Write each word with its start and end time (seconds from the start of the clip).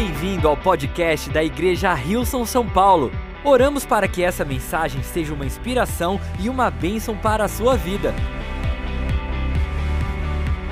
Bem-vindo 0.00 0.46
ao 0.46 0.56
podcast 0.56 1.28
da 1.28 1.42
Igreja 1.42 1.92
Rilson 1.92 2.46
São 2.46 2.64
Paulo. 2.70 3.10
Oramos 3.44 3.84
para 3.84 4.06
que 4.06 4.22
essa 4.22 4.44
mensagem 4.44 5.02
seja 5.02 5.34
uma 5.34 5.44
inspiração 5.44 6.20
e 6.38 6.48
uma 6.48 6.70
bênção 6.70 7.18
para 7.18 7.46
a 7.46 7.48
sua 7.48 7.76
vida. 7.76 8.14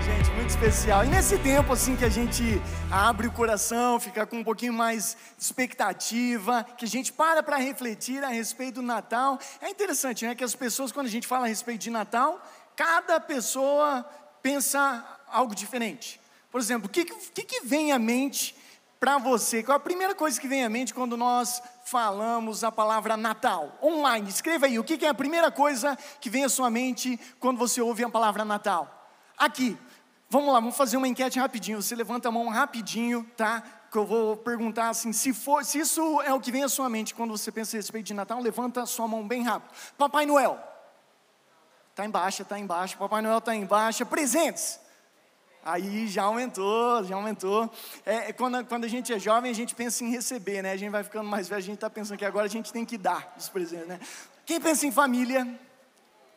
Gente, 0.05 0.31
muito 0.31 0.51
especial. 0.51 1.05
E 1.05 1.09
nesse 1.09 1.37
tempo 1.39 1.73
assim 1.73 1.97
que 1.97 2.05
a 2.05 2.09
gente 2.09 2.63
abre 2.89 3.27
o 3.27 3.33
coração, 3.33 3.99
fica 3.99 4.25
com 4.25 4.39
um 4.39 4.45
pouquinho 4.45 4.73
mais 4.73 5.17
de 5.37 5.43
expectativa, 5.43 6.65
que 6.79 6.85
a 6.85 6.89
gente 6.89 7.13
para 7.13 7.43
para 7.43 7.57
refletir 7.57 8.23
a 8.23 8.29
respeito 8.29 8.77
do 8.77 8.83
Natal, 8.83 9.41
é 9.61 9.69
interessante, 9.69 10.25
né, 10.25 10.37
que 10.37 10.45
as 10.45 10.55
pessoas 10.55 10.93
quando 10.93 11.07
a 11.09 11.11
gente 11.11 11.27
fala 11.27 11.47
a 11.47 11.49
respeito 11.49 11.81
de 11.81 11.91
Natal, 11.91 12.41
cada 12.77 13.19
pessoa 13.19 14.09
pensa 14.41 15.05
algo 15.29 15.53
diferente. 15.53 16.21
Por 16.49 16.61
exemplo, 16.61 16.87
o 16.87 16.89
que, 16.89 17.05
que, 17.05 17.43
que 17.43 17.67
vem 17.67 17.91
à 17.91 17.99
mente 17.99 18.56
para 18.99 19.19
você? 19.19 19.63
Qual 19.63 19.77
a 19.77 19.81
primeira 19.81 20.15
coisa 20.15 20.41
que 20.41 20.49
vem 20.49 20.65
à 20.65 20.69
mente 20.69 20.95
quando 20.95 21.17
nós 21.17 21.63
falamos 21.85 22.65
a 22.65 22.73
palavra 22.73 23.17
Natal? 23.17 23.79
Online, 23.83 24.29
escreva 24.29 24.67
aí, 24.67 24.79
o 24.79 24.85
que, 24.85 25.05
é 25.05 25.09
a 25.09 25.15
primeira 25.15 25.51
coisa 25.51 25.97
que 26.21 26.31
vem 26.31 26.45
à 26.45 26.49
sua 26.49 26.71
mente 26.71 27.19
quando 27.39 27.59
você 27.59 27.81
ouve 27.81 28.05
a 28.05 28.09
palavra 28.09 28.45
Natal? 28.45 29.11
Aqui, 29.37 29.77
vamos 30.31 30.53
lá, 30.53 30.61
vamos 30.61 30.77
fazer 30.77 30.97
uma 30.97 31.09
enquete 31.09 31.39
rapidinho. 31.39 31.83
Você 31.83 31.95
levanta 31.95 32.29
a 32.29 32.33
mão 32.33 32.49
rapidinho, 32.49 33.29
tá? 33.37 33.63
Que 33.91 33.99
eu 33.99 34.07
vou 34.07 34.37
perguntar 34.37 34.89
assim: 34.89 35.13
se, 35.13 35.33
for, 35.33 35.65
se 35.65 35.79
isso 35.79 36.23
é 36.23 36.33
o 36.33 36.41
que 36.41 36.51
vem 36.51 36.65
à 36.65 36.69
sua 36.69 36.89
mente 36.89 37.15
quando 37.15 37.37
você 37.37 37.53
pensa 37.53 37.77
a 37.77 37.79
respeito 37.79 38.07
de 38.07 38.15
Natal, 38.15 38.41
levanta 38.41 38.83
a 38.83 38.87
sua 38.87 39.07
mão 39.07 39.27
bem 39.27 39.43
rápido. 39.43 39.73
Papai 39.99 40.25
Noel. 40.25 40.59
Está 41.91 42.05
embaixo, 42.05 42.43
está 42.43 42.59
embaixo. 42.59 42.99
Papai 42.99 43.23
Noel 43.23 43.39
está 43.39 43.55
embaixo. 43.55 44.05
Presentes. 44.05 44.81
Aí 45.67 46.07
já 46.07 46.23
aumentou, 46.23 47.03
já 47.03 47.17
aumentou. 47.17 47.69
É, 48.05 48.33
quando, 48.33 48.65
quando 48.67 48.85
a 48.85 48.89
gente 48.89 49.13
é 49.13 49.19
jovem, 49.19 49.51
a 49.51 49.55
gente 49.55 49.75
pensa 49.75 50.05
em 50.05 50.11
receber, 50.13 50.63
né? 50.63 50.71
A 50.71 50.77
gente 50.77 50.91
vai 50.91 51.03
ficando 51.03 51.29
mais 51.29 51.49
velho, 51.49 51.59
a 51.59 51.63
gente 51.63 51.75
está 51.75 51.91
pensando 51.91 52.17
que 52.17 52.25
agora 52.25 52.47
a 52.47 52.49
gente 52.49 52.73
tem 52.73 52.85
que 52.85 52.97
dar 52.97 53.35
os 53.37 53.49
presentes, 53.49 53.89
né? 53.89 53.99
Quem 54.45 54.61
pensa 54.61 54.87
em 54.87 54.93
família? 54.93 55.59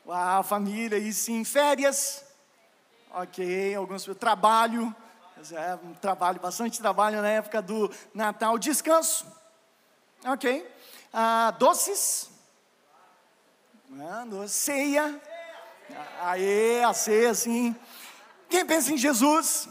Uau, 0.03 0.41
família, 0.41 0.97
e 0.97 1.13
sim. 1.13 1.43
Férias? 1.43 2.25
Ok, 3.11 3.75
alguns. 3.75 4.03
Trabalho. 4.19 4.95
É, 5.51 5.77
trabalho, 6.01 6.39
bastante 6.39 6.79
trabalho 6.79 7.21
na 7.21 7.29
época 7.29 7.61
do 7.61 7.91
Natal. 8.15 8.57
Descanso? 8.57 9.27
Ok. 10.25 10.67
Ah, 11.13 11.51
doces? 11.51 12.31
Ah, 13.99 14.25
doce. 14.27 14.55
Ceia? 14.55 15.21
Aê, 16.19 16.83
a 16.83 16.93
ceia, 16.93 17.35
sim. 17.35 17.75
Quem 18.49 18.65
pensa 18.65 18.91
em 18.91 18.97
Jesus? 18.97 19.69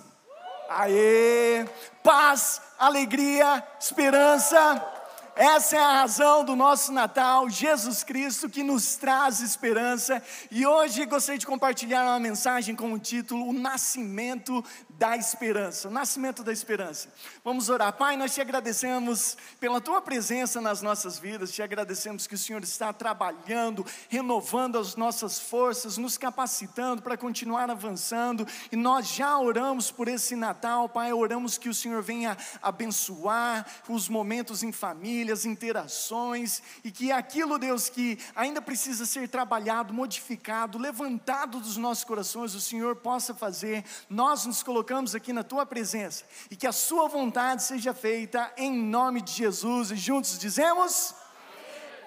Aê! 0.69 1.67
Paz, 2.03 2.61
alegria, 2.79 3.63
esperança. 3.81 4.95
Essa 5.35 5.77
é 5.77 5.79
a 5.79 6.01
razão 6.01 6.45
do 6.45 6.57
nosso 6.57 6.91
Natal, 6.91 7.49
Jesus 7.49 8.03
Cristo 8.03 8.49
que 8.49 8.63
nos 8.63 8.97
traz 8.97 9.41
esperança. 9.41 10.23
E 10.51 10.67
hoje 10.67 11.07
gostaria 11.07 11.39
de 11.39 11.47
compartilhar 11.47 12.05
uma 12.05 12.19
mensagem 12.19 12.75
com 12.75 12.93
o 12.93 12.99
título 12.99 13.49
O 13.49 13.53
Nascimento 13.53 14.65
da 14.99 15.17
Esperança. 15.17 15.89
O 15.89 15.91
Nascimento 15.91 16.43
da 16.43 16.53
Esperança. 16.53 17.09
Vamos 17.45 17.71
orar. 17.71 17.93
Pai, 17.95 18.17
nós 18.17 18.35
te 18.35 18.41
agradecemos 18.41 19.37
pela 19.59 19.81
tua 19.81 20.03
presença 20.03 20.61
nas 20.61 20.83
nossas 20.83 21.19
vidas, 21.19 21.53
te 21.53 21.63
agradecemos 21.63 22.27
que 22.27 22.35
o 22.35 22.39
Senhor 22.39 22.63
está 22.63 22.93
trabalhando, 22.93 23.87
renovando 24.11 24.77
as 24.77 24.97
nossas 24.97 25.39
forças, 25.39 25.97
nos 25.97 26.19
capacitando 26.19 27.01
para 27.01 27.17
continuar 27.17 27.71
avançando. 27.71 28.47
E 28.71 28.77
nós 28.77 29.09
já 29.09 29.39
oramos 29.39 29.91
por 29.91 30.09
esse 30.09 30.37
Natal, 30.37 30.89
Pai, 30.89 31.13
oramos 31.13 31.57
que 31.57 31.69
o 31.69 31.75
Senhor 31.75 32.03
venha 32.03 32.37
abençoar 32.61 33.65
os 33.89 34.09
momentos 34.09 34.63
em 34.63 34.73
família 34.73 34.99
famílias, 34.99 35.45
interações, 35.45 36.61
e 36.83 36.91
que 36.91 37.13
aquilo, 37.13 37.57
Deus, 37.57 37.89
que 37.89 38.19
ainda 38.35 38.61
precisa 38.61 39.07
ser 39.07 39.29
trabalhado, 39.29 39.95
modificado, 39.95 40.77
levantado 40.77 41.61
dos 41.61 41.77
nossos 41.77 42.05
corações, 42.05 42.55
o 42.55 42.61
Senhor 42.61 42.97
possa 42.97 43.33
fazer. 43.33 43.85
Nós 44.11 44.45
nos 44.45 44.61
colocamos 44.61 44.88
aqui 45.15 45.33
na 45.33 45.43
tua 45.43 45.67
presença 45.67 46.25
e 46.51 46.57
que 46.57 46.67
a 46.67 46.73
Sua 46.73 47.09
vontade 47.09 47.63
seja 47.63 47.93
feita 47.93 48.53
em 48.57 48.73
nome 48.73 49.21
de 49.21 49.33
Jesus, 49.33 49.91
e 49.91 49.97
juntos 49.97 50.39
dizemos: 50.39 51.15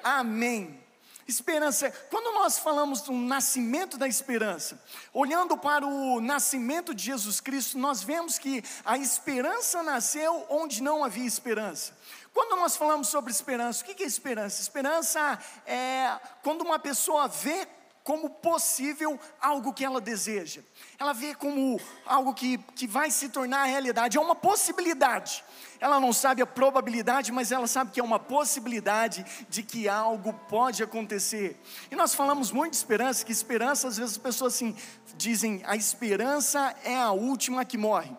Amém. 0.03 0.72
Amém. 0.74 0.81
Esperança, 1.28 1.90
quando 2.09 2.34
nós 2.34 2.58
falamos 2.59 3.02
do 3.02 3.14
nascimento 3.14 3.97
da 3.97 4.08
esperança, 4.08 4.81
olhando 5.14 5.56
para 5.58 5.86
o 5.86 6.19
nascimento 6.19 6.94
de 6.94 7.06
Jesus 7.06 7.40
Cristo, 7.40 7.78
nós 7.78 8.03
vemos 8.03 8.38
que 8.38 8.62
a 8.84 8.98
esperança 8.98 9.81
nasceu 9.81 10.46
onde 10.50 10.84
não 10.84 11.06
havia 11.06 11.25
esperança. 11.25 11.94
Quando 12.34 12.59
nós 12.59 12.75
falamos 12.75 13.08
sobre 13.08 13.31
esperança, 13.31 13.81
o 13.81 13.86
que 13.86 14.03
é 14.03 14.06
esperança? 14.06 14.62
Esperança 14.62 15.40
é 15.66 16.19
quando 16.44 16.63
uma 16.63 16.80
pessoa 16.80 17.28
vê 17.28 17.68
como 18.03 18.29
possível 18.29 19.19
algo 19.39 19.73
que 19.73 19.85
ela 19.85 20.01
deseja, 20.01 20.62
ela 20.97 21.13
vê 21.13 21.35
como 21.35 21.79
algo 22.06 22.34
que, 22.34 22.57
que 22.75 22.88
vai 22.88 23.12
se 23.12 23.29
tornar 23.29 23.66
realidade, 23.66 24.17
é 24.17 24.22
uma 24.22 24.35
possibilidade. 24.35 25.44
Ela 25.79 26.00
não 26.00 26.13
sabe 26.13 26.41
a 26.41 26.45
probabilidade, 26.45 27.31
mas 27.31 27.51
ela 27.51 27.66
sabe 27.66 27.91
que 27.91 28.00
é 28.00 28.03
uma 28.03 28.19
possibilidade 28.19 29.25
de 29.50 29.63
que 29.63 29.89
algo 29.89 30.31
pode 30.47 30.84
acontecer. 30.84 31.59
E 31.89 31.95
nós 31.95 32.13
falamos 32.13 32.51
muito 32.51 32.72
de 32.72 32.78
esperança, 32.78 33.25
que 33.25 33.31
esperança, 33.31 33.88
às 33.88 33.97
vezes 33.97 34.13
as 34.13 34.18
pessoas 34.18 34.53
assim 34.53 34.75
dizem, 35.16 35.62
a 35.66 35.75
esperança 35.75 36.75
é 36.83 36.95
a 36.95 37.12
última 37.12 37.66
que 37.66 37.78
morre. 37.78 38.16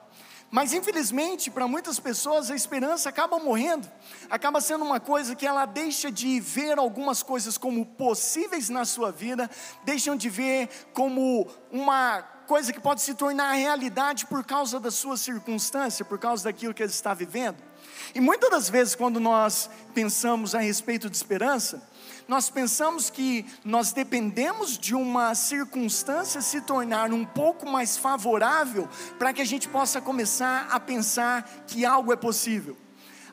Mas 0.52 0.74
infelizmente, 0.74 1.50
para 1.50 1.66
muitas 1.66 1.98
pessoas, 1.98 2.50
a 2.50 2.54
esperança 2.54 3.08
acaba 3.08 3.38
morrendo, 3.38 3.90
acaba 4.28 4.60
sendo 4.60 4.84
uma 4.84 5.00
coisa 5.00 5.34
que 5.34 5.46
ela 5.46 5.64
deixa 5.64 6.12
de 6.12 6.38
ver 6.40 6.78
algumas 6.78 7.22
coisas 7.22 7.56
como 7.56 7.86
possíveis 7.86 8.68
na 8.68 8.84
sua 8.84 9.10
vida, 9.10 9.50
deixam 9.82 10.14
de 10.14 10.28
ver 10.28 10.68
como 10.92 11.48
uma 11.70 12.20
coisa 12.46 12.70
que 12.70 12.78
pode 12.78 13.00
se 13.00 13.14
tornar 13.14 13.52
realidade 13.52 14.26
por 14.26 14.44
causa 14.44 14.78
da 14.78 14.90
sua 14.90 15.16
circunstância, 15.16 16.04
por 16.04 16.18
causa 16.18 16.44
daquilo 16.44 16.74
que 16.74 16.82
ele 16.82 16.90
está 16.90 17.14
vivendo. 17.14 17.56
E 18.14 18.20
muitas 18.20 18.50
das 18.50 18.68
vezes, 18.68 18.94
quando 18.94 19.18
nós 19.20 19.68
pensamos 19.94 20.54
a 20.54 20.60
respeito 20.60 21.08
de 21.08 21.16
esperança, 21.16 21.82
nós 22.28 22.48
pensamos 22.48 23.10
que 23.10 23.44
nós 23.64 23.92
dependemos 23.92 24.78
de 24.78 24.94
uma 24.94 25.34
circunstância 25.34 26.40
se 26.40 26.60
tornar 26.60 27.12
um 27.12 27.24
pouco 27.24 27.68
mais 27.68 27.96
favorável 27.96 28.88
para 29.18 29.32
que 29.32 29.42
a 29.42 29.44
gente 29.44 29.68
possa 29.68 30.00
começar 30.00 30.68
a 30.70 30.78
pensar 30.78 31.64
que 31.66 31.84
algo 31.84 32.12
é 32.12 32.16
possível. 32.16 32.76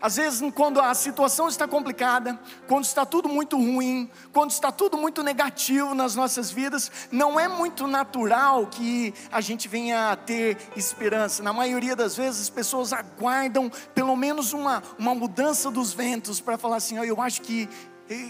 Às 0.01 0.15
vezes, 0.15 0.41
quando 0.53 0.79
a 0.79 0.93
situação 0.93 1.47
está 1.47 1.67
complicada, 1.67 2.39
quando 2.67 2.85
está 2.85 3.05
tudo 3.05 3.27
muito 3.27 3.57
ruim, 3.57 4.09
quando 4.31 4.51
está 4.51 4.71
tudo 4.71 4.97
muito 4.97 5.21
negativo 5.21 5.93
nas 5.93 6.15
nossas 6.15 6.49
vidas, 6.49 6.91
não 7.11 7.39
é 7.39 7.47
muito 7.47 7.85
natural 7.85 8.67
que 8.67 9.13
a 9.31 9.41
gente 9.41 9.67
venha 9.67 10.11
a 10.11 10.15
ter 10.15 10.57
esperança. 10.75 11.43
Na 11.43 11.51
maioria 11.51 11.95
das 11.95 12.15
vezes, 12.15 12.43
as 12.43 12.49
pessoas 12.49 12.93
aguardam 12.93 13.69
pelo 13.93 14.15
menos 14.15 14.53
uma, 14.53 14.81
uma 14.97 15.13
mudança 15.13 15.69
dos 15.69 15.91
ventos 15.91 16.39
para 16.39 16.57
falar 16.57 16.77
assim: 16.77 16.97
oh, 16.97 17.03
eu 17.03 17.21
acho 17.21 17.41
que 17.41 17.67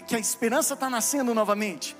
que 0.05 0.15
a 0.15 0.19
esperança 0.19 0.73
está 0.73 0.89
nascendo 0.89 1.33
novamente. 1.33 1.95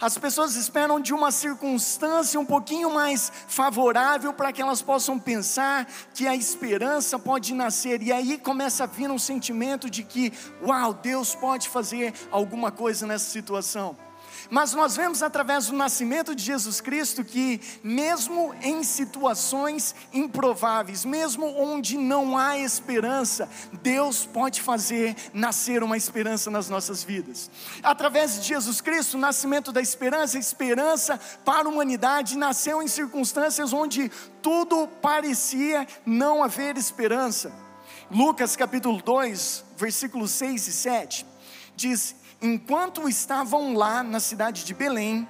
As 0.00 0.16
pessoas 0.16 0.56
esperam 0.56 0.98
de 0.98 1.12
uma 1.12 1.30
circunstância 1.30 2.40
um 2.40 2.46
pouquinho 2.46 2.90
mais 2.90 3.30
favorável 3.46 4.32
para 4.32 4.50
que 4.50 4.62
elas 4.62 4.80
possam 4.80 5.18
pensar 5.18 5.86
que 6.14 6.26
a 6.26 6.34
esperança 6.34 7.18
pode 7.18 7.52
nascer, 7.52 8.00
e 8.02 8.10
aí 8.10 8.38
começa 8.38 8.84
a 8.84 8.86
vir 8.86 9.10
um 9.10 9.18
sentimento 9.18 9.90
de 9.90 10.02
que, 10.02 10.32
uau, 10.62 10.94
Deus 10.94 11.34
pode 11.34 11.68
fazer 11.68 12.14
alguma 12.30 12.70
coisa 12.70 13.06
nessa 13.06 13.30
situação. 13.30 14.09
Mas 14.50 14.72
nós 14.72 14.96
vemos 14.96 15.22
através 15.22 15.66
do 15.68 15.76
nascimento 15.76 16.34
de 16.34 16.42
Jesus 16.42 16.80
Cristo 16.80 17.24
que, 17.24 17.60
mesmo 17.84 18.52
em 18.60 18.82
situações 18.82 19.94
improváveis, 20.12 21.04
mesmo 21.04 21.46
onde 21.46 21.96
não 21.96 22.36
há 22.36 22.58
esperança, 22.58 23.48
Deus 23.80 24.26
pode 24.26 24.60
fazer 24.60 25.14
nascer 25.32 25.84
uma 25.84 25.96
esperança 25.96 26.50
nas 26.50 26.68
nossas 26.68 27.04
vidas. 27.04 27.48
Através 27.82 28.40
de 28.40 28.48
Jesus 28.48 28.80
Cristo, 28.80 29.16
o 29.16 29.20
nascimento 29.20 29.70
da 29.70 29.80
esperança, 29.80 30.36
a 30.36 30.40
esperança 30.40 31.20
para 31.44 31.68
a 31.68 31.70
humanidade 31.70 32.36
nasceu 32.36 32.82
em 32.82 32.88
circunstâncias 32.88 33.72
onde 33.72 34.10
tudo 34.42 34.88
parecia 35.00 35.86
não 36.04 36.42
haver 36.42 36.76
esperança. 36.76 37.52
Lucas 38.10 38.56
capítulo 38.56 39.00
2, 39.00 39.64
versículos 39.76 40.32
6 40.32 40.66
e 40.66 40.72
7 40.72 41.26
diz: 41.76 42.14
enquanto 42.40 43.08
estavam 43.08 43.74
lá 43.74 44.02
na 44.02 44.20
cidade 44.20 44.64
de 44.64 44.74
Belém, 44.74 45.28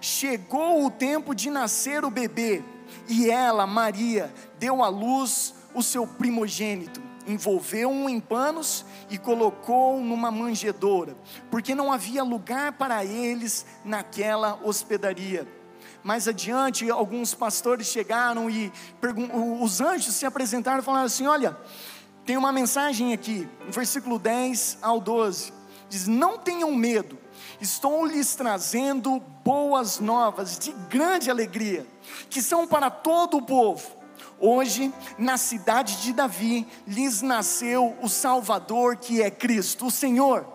chegou 0.00 0.84
o 0.84 0.90
tempo 0.90 1.34
de 1.34 1.50
nascer 1.50 2.04
o 2.04 2.10
bebê, 2.10 2.62
e 3.08 3.30
ela, 3.30 3.66
Maria, 3.66 4.32
deu 4.58 4.82
à 4.82 4.88
luz 4.88 5.54
o 5.74 5.82
seu 5.82 6.06
primogênito, 6.06 7.00
envolveu-o 7.26 8.08
em 8.08 8.20
panos 8.20 8.84
e 9.08 9.16
colocou 9.18 10.00
numa 10.00 10.30
manjedoura, 10.30 11.16
porque 11.50 11.74
não 11.74 11.92
havia 11.92 12.22
lugar 12.22 12.72
para 12.72 13.04
eles 13.04 13.64
naquela 13.84 14.58
hospedaria. 14.62 15.46
Mais 16.02 16.26
adiante, 16.26 16.90
alguns 16.90 17.32
pastores 17.32 17.86
chegaram 17.86 18.50
e 18.50 18.72
os 19.60 19.80
anjos 19.80 20.14
se 20.14 20.26
apresentaram 20.26 20.80
e 20.80 20.82
falaram 20.82 21.06
assim: 21.06 21.26
Olha, 21.26 21.56
Tem 22.24 22.36
uma 22.36 22.52
mensagem 22.52 23.12
aqui, 23.12 23.48
no 23.66 23.72
versículo 23.72 24.16
10 24.16 24.78
ao 24.80 25.00
12. 25.00 25.52
Diz: 25.92 26.06
Não 26.06 26.38
tenham 26.38 26.74
medo, 26.74 27.18
estou 27.60 28.06
lhes 28.06 28.34
trazendo 28.34 29.20
boas 29.44 30.00
novas 30.00 30.58
de 30.58 30.72
grande 30.88 31.30
alegria, 31.30 31.86
que 32.30 32.40
são 32.40 32.66
para 32.66 32.88
todo 32.88 33.36
o 33.36 33.42
povo. 33.42 33.90
Hoje, 34.40 34.90
na 35.18 35.36
cidade 35.36 36.00
de 36.00 36.14
Davi, 36.14 36.66
lhes 36.86 37.20
nasceu 37.20 37.94
o 38.00 38.08
Salvador, 38.08 38.96
que 38.96 39.20
é 39.20 39.30
Cristo, 39.30 39.88
o 39.88 39.90
Senhor. 39.90 40.46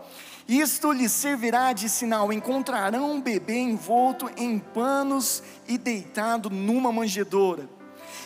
Isto 0.47 0.91
lhes 0.91 1.11
servirá 1.11 1.71
de 1.71 1.87
sinal: 1.87 2.33
encontrarão 2.33 3.11
um 3.11 3.21
bebê 3.21 3.59
envolto 3.59 4.31
em 4.37 4.57
panos 4.57 5.43
e 5.67 5.77
deitado 5.77 6.49
numa 6.49 6.91
manjedoura. 6.91 7.76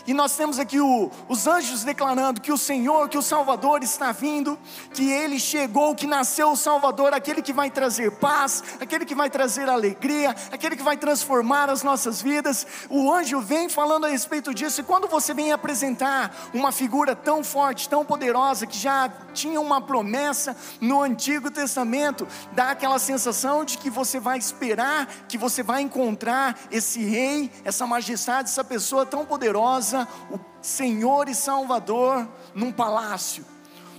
E 0.07 0.13
nós 0.13 0.35
temos 0.35 0.57
aqui 0.57 0.79
o, 0.79 1.11
os 1.27 1.45
anjos 1.45 1.83
declarando 1.83 2.41
que 2.41 2.51
o 2.51 2.57
Senhor, 2.57 3.07
que 3.07 3.17
o 3.17 3.21
Salvador 3.21 3.83
está 3.83 4.11
vindo, 4.11 4.57
que 4.93 5.09
Ele 5.11 5.39
chegou, 5.39 5.93
que 5.93 6.07
nasceu 6.07 6.51
o 6.51 6.57
Salvador, 6.57 7.13
aquele 7.13 7.41
que 7.41 7.53
vai 7.53 7.69
trazer 7.69 8.11
paz, 8.11 8.63
aquele 8.79 9.05
que 9.05 9.13
vai 9.13 9.29
trazer 9.29 9.69
alegria, 9.69 10.35
aquele 10.51 10.75
que 10.75 10.83
vai 10.83 10.97
transformar 10.97 11.69
as 11.69 11.83
nossas 11.83 12.21
vidas. 12.21 12.65
O 12.89 13.11
anjo 13.11 13.39
vem 13.41 13.69
falando 13.69 14.05
a 14.05 14.09
respeito 14.09 14.53
disso, 14.53 14.81
e 14.81 14.83
quando 14.83 15.07
você 15.07 15.33
vem 15.33 15.51
apresentar 15.51 16.35
uma 16.53 16.71
figura 16.71 17.15
tão 17.15 17.43
forte, 17.43 17.87
tão 17.87 18.03
poderosa, 18.03 18.65
que 18.65 18.77
já 18.77 19.09
tinha 19.33 19.61
uma 19.61 19.81
promessa 19.81 20.55
no 20.79 21.01
Antigo 21.01 21.51
Testamento, 21.51 22.27
dá 22.53 22.71
aquela 22.71 22.97
sensação 22.97 23.63
de 23.63 23.77
que 23.77 23.89
você 23.89 24.19
vai 24.19 24.37
esperar, 24.37 25.07
que 25.27 25.37
você 25.37 25.61
vai 25.61 25.81
encontrar 25.81 26.57
esse 26.71 27.03
rei, 27.03 27.51
essa 27.63 27.85
majestade, 27.85 28.49
essa 28.49 28.63
pessoa 28.63 29.05
tão 29.05 29.25
poderosa 29.25 29.90
o 29.93 30.39
Senhor 30.61 31.27
e 31.27 31.35
Salvador 31.35 32.27
num 32.53 32.71
palácio, 32.71 33.45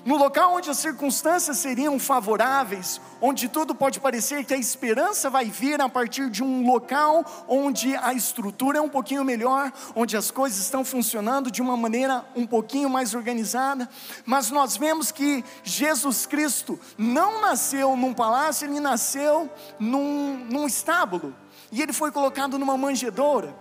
no 0.05 0.17
local 0.17 0.55
onde 0.55 0.69
as 0.69 0.79
circunstâncias 0.79 1.59
seriam 1.59 1.97
favoráveis, 1.97 3.01
onde 3.21 3.49
tudo 3.49 3.73
pode 3.73 4.01
parecer 4.01 4.45
que 4.45 4.53
a 4.53 4.57
esperança 4.57 5.31
vai 5.31 5.45
vir 5.45 5.81
a 5.81 5.89
partir 5.89 6.29
de 6.29 6.43
um 6.43 6.67
local 6.67 7.25
onde 7.47 7.95
a 7.97 8.13
estrutura 8.13 8.79
é 8.79 8.81
um 8.81 8.89
pouquinho 8.89 9.25
melhor, 9.25 9.73
onde 9.95 10.17
as 10.17 10.29
coisas 10.29 10.59
estão 10.59 10.85
funcionando 10.85 11.53
de 11.53 11.63
uma 11.63 11.77
maneira 11.77 12.25
um 12.35 12.45
pouquinho 12.45 12.91
mais 12.91 13.15
organizada, 13.15 13.89
mas 14.27 14.51
nós 14.51 14.77
vemos 14.77 15.13
que 15.13 15.45
Jesus 15.63 16.27
Cristo 16.27 16.81
não 16.99 17.41
nasceu 17.41 17.97
num 17.97 18.13
palácio, 18.13 18.67
ele 18.67 18.81
nasceu 18.81 19.49
num, 19.79 20.45
num 20.51 20.67
estábulo, 20.67 21.33
e 21.71 21.81
ele 21.81 21.93
foi 21.93 22.11
colocado 22.11 22.59
numa 22.59 22.77
manjedoura. 22.77 23.55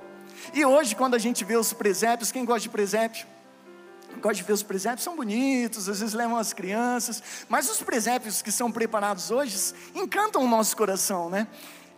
E 0.53 0.65
hoje, 0.65 0.95
quando 0.95 1.15
a 1.15 1.19
gente 1.19 1.43
vê 1.43 1.55
os 1.55 1.73
presépios, 1.73 2.31
quem 2.31 2.45
gosta 2.45 2.61
de 2.61 2.69
presépio? 2.69 3.25
Gosta 4.19 4.35
de 4.35 4.43
ver 4.43 4.53
os 4.53 4.63
presépios, 4.63 5.03
são 5.03 5.15
bonitos, 5.15 5.88
às 5.88 5.99
vezes 5.99 6.13
levam 6.13 6.38
as 6.38 6.53
crianças, 6.53 7.23
mas 7.47 7.69
os 7.69 7.81
presépios 7.81 8.41
que 8.41 8.51
são 8.51 8.71
preparados 8.71 9.31
hoje 9.31 9.73
encantam 9.95 10.43
o 10.43 10.47
nosso 10.47 10.75
coração, 10.75 11.29
né? 11.29 11.47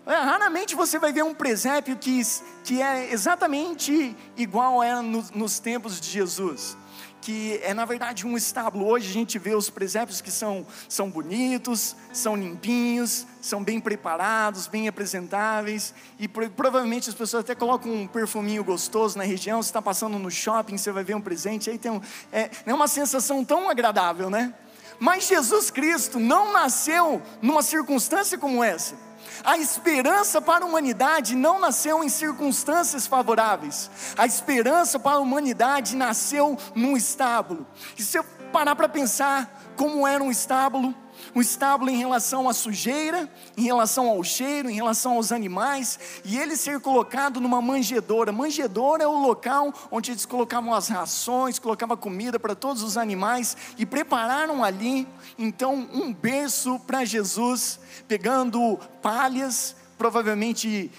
É, 0.05 0.15
raramente 0.15 0.75
você 0.75 0.99
vai 0.99 1.13
ver 1.13 1.23
um 1.23 1.33
presépio 1.33 1.95
que, 1.95 2.21
que 2.63 2.81
é 2.81 3.11
exatamente 3.11 4.15
igual 4.35 4.83
era 4.83 5.01
no, 5.01 5.23
nos 5.33 5.59
tempos 5.59 5.99
de 5.99 6.09
Jesus 6.09 6.77
que 7.23 7.57
é 7.63 7.73
na 7.73 7.85
verdade 7.85 8.27
um 8.27 8.35
estábulo. 8.35 8.85
Hoje 8.85 9.09
a 9.09 9.13
gente 9.13 9.39
vê 9.39 9.55
os 9.55 9.69
presépios 9.69 10.19
que 10.19 10.29
são, 10.29 10.67
são 10.89 11.09
bonitos, 11.09 11.95
são 12.11 12.35
limpinhos, 12.35 13.25
são 13.41 13.63
bem 13.63 13.79
preparados, 13.79 14.67
bem 14.67 14.89
apresentáveis, 14.89 15.93
e 16.19 16.27
provavelmente 16.27 17.09
as 17.09 17.15
pessoas 17.15 17.45
até 17.45 17.55
colocam 17.55 17.93
um 17.93 18.07
perfuminho 18.07 18.61
gostoso 18.61 19.17
na 19.17 19.23
região. 19.23 19.63
Você 19.63 19.69
está 19.69 19.81
passando 19.81 20.19
no 20.19 20.29
shopping, 20.29 20.77
você 20.77 20.91
vai 20.91 21.05
ver 21.05 21.15
um 21.15 21.21
presente, 21.21 21.69
aí 21.69 21.77
tem 21.77 21.91
um, 21.91 22.01
é, 22.29 22.49
é 22.65 22.73
uma 22.73 22.89
sensação 22.89 23.45
tão 23.45 23.69
agradável, 23.69 24.29
né? 24.29 24.53
Mas 24.99 25.25
Jesus 25.27 25.71
Cristo 25.71 26.19
não 26.19 26.51
nasceu 26.51 27.21
numa 27.41 27.63
circunstância 27.63 28.37
como 28.37 28.61
essa. 28.61 28.95
A 29.43 29.57
esperança 29.57 30.41
para 30.41 30.63
a 30.63 30.67
humanidade 30.67 31.35
não 31.35 31.59
nasceu 31.59 32.03
em 32.03 32.09
circunstâncias 32.09 33.05
favoráveis. 33.07 33.89
A 34.17 34.25
esperança 34.25 34.99
para 34.99 35.17
a 35.17 35.19
humanidade 35.19 35.95
nasceu 35.95 36.57
num 36.73 36.95
estábulo. 36.95 37.65
E 37.97 38.03
se 38.03 38.17
eu 38.17 38.23
parar 38.51 38.75
para 38.75 38.87
pensar 38.87 39.61
como 39.75 40.07
era 40.07 40.23
um 40.23 40.31
estábulo, 40.31 40.93
um 41.35 41.41
estábulo 41.41 41.89
em 41.89 41.97
relação 41.97 42.47
à 42.47 42.53
sujeira, 42.53 43.29
em 43.57 43.63
relação 43.63 44.09
ao 44.09 44.23
cheiro, 44.23 44.69
em 44.69 44.75
relação 44.75 45.13
aos 45.13 45.31
animais, 45.31 45.99
e 46.23 46.37
ele 46.37 46.55
ser 46.55 46.79
colocado 46.79 47.39
numa 47.39 47.61
manjedoura. 47.61 48.31
Manjedoura 48.31 49.03
é 49.03 49.07
o 49.07 49.19
local 49.19 49.73
onde 49.91 50.11
eles 50.11 50.25
colocavam 50.25 50.73
as 50.73 50.87
rações, 50.87 51.59
colocavam 51.59 51.97
comida 51.97 52.39
para 52.39 52.55
todos 52.55 52.83
os 52.83 52.97
animais 52.97 53.55
e 53.77 53.85
prepararam 53.85 54.63
ali 54.63 55.07
então 55.37 55.87
um 55.93 56.13
berço 56.13 56.79
para 56.79 57.05
Jesus, 57.05 57.79
pegando 58.07 58.79
palhas, 59.01 59.75
provavelmente 59.97 60.91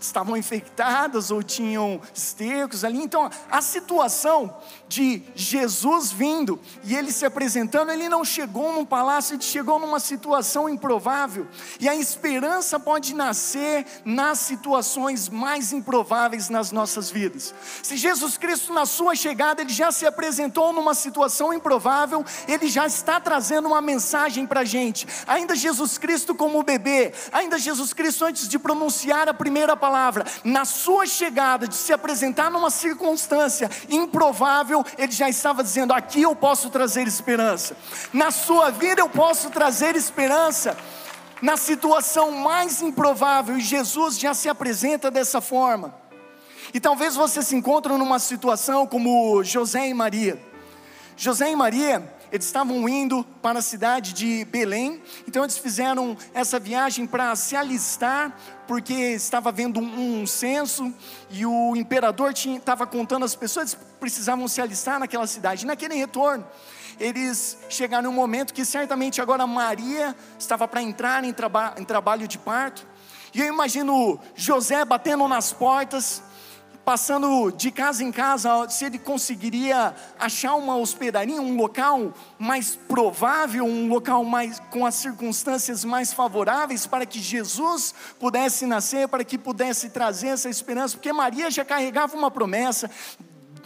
estavam 0.00 0.36
infectadas 0.36 1.30
ou 1.30 1.42
tinham 1.42 2.00
estercos 2.14 2.84
ali. 2.84 3.02
Então, 3.02 3.30
a 3.50 3.62
situação 3.62 4.54
de 4.88 5.22
Jesus 5.34 6.10
vindo 6.10 6.60
e 6.84 6.96
ele 6.96 7.12
se 7.12 7.24
apresentando, 7.24 7.90
ele 7.90 8.08
não 8.08 8.24
chegou 8.24 8.72
num 8.72 8.84
palácio, 8.84 9.34
ele 9.34 9.42
chegou 9.42 9.78
numa 9.78 10.00
situação 10.00 10.68
improvável. 10.68 11.46
E 11.78 11.88
a 11.88 11.94
esperança 11.94 12.78
pode 12.78 13.14
nascer 13.14 13.86
nas 14.04 14.38
situações 14.40 15.28
mais 15.28 15.72
improváveis 15.72 16.48
nas 16.48 16.72
nossas 16.72 17.10
vidas. 17.10 17.54
Se 17.82 17.96
Jesus 17.96 18.36
Cristo, 18.36 18.72
na 18.72 18.84
sua 18.84 19.14
chegada, 19.14 19.62
ele 19.62 19.72
já 19.72 19.92
se 19.92 20.06
apresentou 20.06 20.72
numa 20.72 20.94
situação 20.94 21.52
improvável, 21.52 22.24
ele 22.48 22.68
já 22.68 22.86
está 22.86 23.20
trazendo 23.20 23.68
uma 23.68 23.80
mensagem 23.80 24.46
para 24.46 24.60
a 24.60 24.64
gente. 24.64 25.06
Ainda 25.26 25.54
Jesus 25.54 25.98
Cristo 25.98 26.34
como 26.34 26.62
bebê, 26.62 27.12
ainda 27.32 27.58
Jesus 27.58 27.92
Cristo 27.92 28.24
antes 28.24 28.48
de 28.48 28.58
pronunciar 28.58 29.28
a 29.28 29.34
primeira 29.34 29.69
primeira 29.70 29.76
palavra, 29.76 30.24
na 30.42 30.64
sua 30.64 31.06
chegada, 31.06 31.66
de 31.68 31.74
se 31.74 31.92
apresentar 31.92 32.50
numa 32.50 32.70
circunstância 32.70 33.70
improvável, 33.88 34.84
ele 34.98 35.12
já 35.12 35.28
estava 35.28 35.62
dizendo: 35.62 35.92
aqui 35.92 36.22
eu 36.22 36.34
posso 36.34 36.70
trazer 36.70 37.06
esperança, 37.06 37.76
na 38.12 38.30
sua 38.30 38.70
vida 38.70 39.00
eu 39.00 39.08
posso 39.08 39.50
trazer 39.50 39.96
esperança. 39.96 40.76
Na 41.42 41.56
situação 41.56 42.32
mais 42.32 42.82
improvável, 42.82 43.56
e 43.56 43.62
Jesus 43.62 44.18
já 44.18 44.34
se 44.34 44.46
apresenta 44.46 45.10
dessa 45.10 45.40
forma. 45.40 45.94
E 46.74 46.78
talvez 46.78 47.16
você 47.16 47.42
se 47.42 47.56
encontre 47.56 47.90
numa 47.94 48.18
situação 48.18 48.86
como 48.86 49.42
José 49.42 49.88
e 49.88 49.94
Maria. 49.94 50.38
José 51.16 51.50
e 51.50 51.56
Maria, 51.56 52.14
eles 52.32 52.46
estavam 52.46 52.88
indo 52.88 53.24
para 53.42 53.58
a 53.58 53.62
cidade 53.62 54.12
de 54.12 54.44
Belém, 54.44 55.02
então 55.26 55.42
eles 55.42 55.58
fizeram 55.58 56.16
essa 56.32 56.58
viagem 56.58 57.06
para 57.06 57.34
se 57.34 57.56
alistar, 57.56 58.36
porque 58.66 58.92
estava 58.92 59.48
havendo 59.48 59.80
um, 59.80 60.26
censo 60.26 60.92
e 61.30 61.44
o 61.44 61.74
imperador 61.74 62.32
estava 62.32 62.86
contando 62.86 63.24
as 63.24 63.34
pessoas 63.34 63.74
que 63.74 63.84
precisavam 63.98 64.46
se 64.46 64.60
alistar 64.60 64.98
naquela 65.00 65.26
cidade. 65.26 65.66
naquele 65.66 65.94
retorno, 65.94 66.46
eles 66.98 67.58
chegaram 67.68 68.10
em 68.10 68.12
um 68.12 68.16
momento 68.16 68.54
que 68.54 68.64
certamente 68.64 69.20
agora 69.20 69.46
Maria 69.46 70.14
estava 70.38 70.68
para 70.68 70.82
entrar 70.82 71.24
em, 71.24 71.32
traba 71.32 71.74
em 71.78 71.84
trabalho 71.84 72.28
de 72.28 72.38
parto, 72.38 72.86
e 73.32 73.40
eu 73.40 73.46
imagino 73.46 74.20
José 74.34 74.84
batendo 74.84 75.26
nas 75.28 75.52
portas, 75.52 76.22
passando 76.84 77.50
de 77.52 77.70
casa 77.70 78.02
em 78.02 78.10
casa, 78.10 78.68
se 78.68 78.84
ele 78.84 78.98
conseguiria 78.98 79.94
achar 80.18 80.54
uma 80.54 80.76
hospedaria, 80.76 81.40
um 81.40 81.56
local 81.56 82.12
mais 82.38 82.76
provável, 82.76 83.64
um 83.64 83.88
local 83.88 84.24
mais 84.24 84.60
com 84.70 84.84
as 84.84 84.94
circunstâncias 84.94 85.84
mais 85.84 86.12
favoráveis 86.12 86.86
para 86.86 87.06
que 87.06 87.20
Jesus 87.20 87.94
pudesse 88.18 88.66
nascer, 88.66 89.08
para 89.08 89.24
que 89.24 89.38
pudesse 89.38 89.90
trazer 89.90 90.28
essa 90.28 90.48
esperança, 90.48 90.96
porque 90.96 91.12
Maria 91.12 91.50
já 91.50 91.64
carregava 91.64 92.16
uma 92.16 92.30
promessa, 92.30 92.90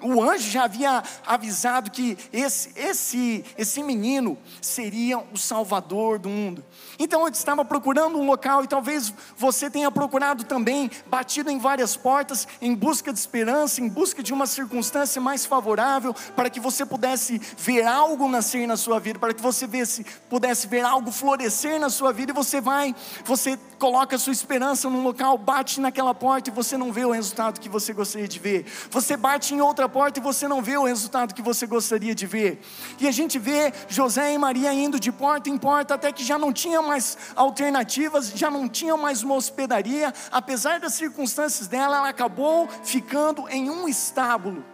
o 0.03 0.23
anjo 0.23 0.51
já 0.51 0.65
havia 0.65 1.03
avisado 1.27 1.91
que 1.91 2.19
esse, 2.33 2.71
esse, 2.77 3.45
esse 3.57 3.83
menino 3.83 4.37
seria 4.61 5.19
o 5.19 5.39
salvador 5.39 6.19
do 6.19 6.29
mundo. 6.29 6.63
Então 6.99 7.23
eu 7.23 7.29
estava 7.29 7.65
procurando 7.65 8.19
um 8.19 8.27
local 8.27 8.65
e 8.65 8.69
talvez 8.69 9.13
você 9.37 9.71
tenha 9.71 9.91
procurado 9.91 10.45
também, 10.45 10.91
batido 11.07 11.51
em 11.51 11.59
várias 11.59 11.97
portas, 11.97 12.47
em 12.61 12.75
busca 12.75 13.13
de 13.13 13.19
esperança, 13.19 13.81
em 13.81 13.89
busca 13.89 14.23
de 14.23 14.33
uma 14.33 14.47
circunstância 14.47 15.21
mais 15.21 15.47
favorável, 15.47 16.15
para 16.35 16.51
que 16.51 16.61
você 16.61 16.85
pudesse 16.85 17.41
ver 17.57 17.85
algo 17.87 18.29
nascer 18.29 18.67
na 18.67 18.77
sua 18.77 18.99
vida, 18.99 19.19
para 19.19 19.35
que 19.35 19.43
você 19.43 19.67
vesse, 19.67 20.05
pudesse 20.29 20.67
ver 20.67 20.85
algo 20.85 21.11
florescer 21.11 21.81
na 21.81 21.91
sua 21.91 22.13
vida, 22.13 22.33
e 22.33 22.35
você 22.35 22.61
vai, 22.61 22.95
você 23.25 23.59
coloca 23.85 24.17
a 24.17 24.19
sua 24.19 24.33
esperança 24.33 24.89
num 24.89 25.03
local, 25.03 25.37
bate 25.37 25.81
naquela 25.81 26.15
porta 26.15 26.49
e 26.49 26.53
você 26.53 26.77
não 26.77 26.93
vê 26.93 27.05
o 27.05 27.11
resultado 27.11 27.61
que 27.61 27.69
você 27.69 27.93
gostaria 27.93 28.27
de 28.27 28.39
ver. 28.39 28.65
Você 28.91 29.17
bate 29.17 29.55
em 29.55 29.61
outra 29.61 29.89
porta 29.89 30.19
e 30.19 30.23
você 30.23 30.49
não 30.49 30.63
vê 30.63 30.77
o 30.77 30.85
resultado 30.85 31.35
que 31.35 31.43
você 31.43 31.67
gostaria 31.67 32.15
de 32.15 32.27
ver. 32.27 32.61
E 32.99 33.07
a 33.07 33.11
gente 33.11 33.39
vê 33.39 33.73
José 33.89 34.33
e 34.33 34.39
Maria 34.39 34.73
indo 34.73 34.99
de 34.99 35.13
porta 35.13 35.51
em 35.51 35.59
porta 35.59 35.95
até 35.95 36.11
que 36.13 36.25
já 36.25 36.39
não 36.39 36.53
tinha 36.53 36.81
mais 36.85 37.17
alternativas, 37.35 38.31
já 38.35 38.51
não 38.51 38.69
tinha 38.69 38.97
mais 38.97 39.23
uma 39.23 39.35
hospedaria, 39.35 40.13
apesar 40.31 40.79
das 40.79 40.95
circunstâncias 40.95 41.67
dela, 41.67 41.97
ela 41.97 42.09
acabou 42.09 42.69
ficando 42.85 43.49
em 43.49 43.71
um 43.71 43.89
estábulo. 43.89 44.65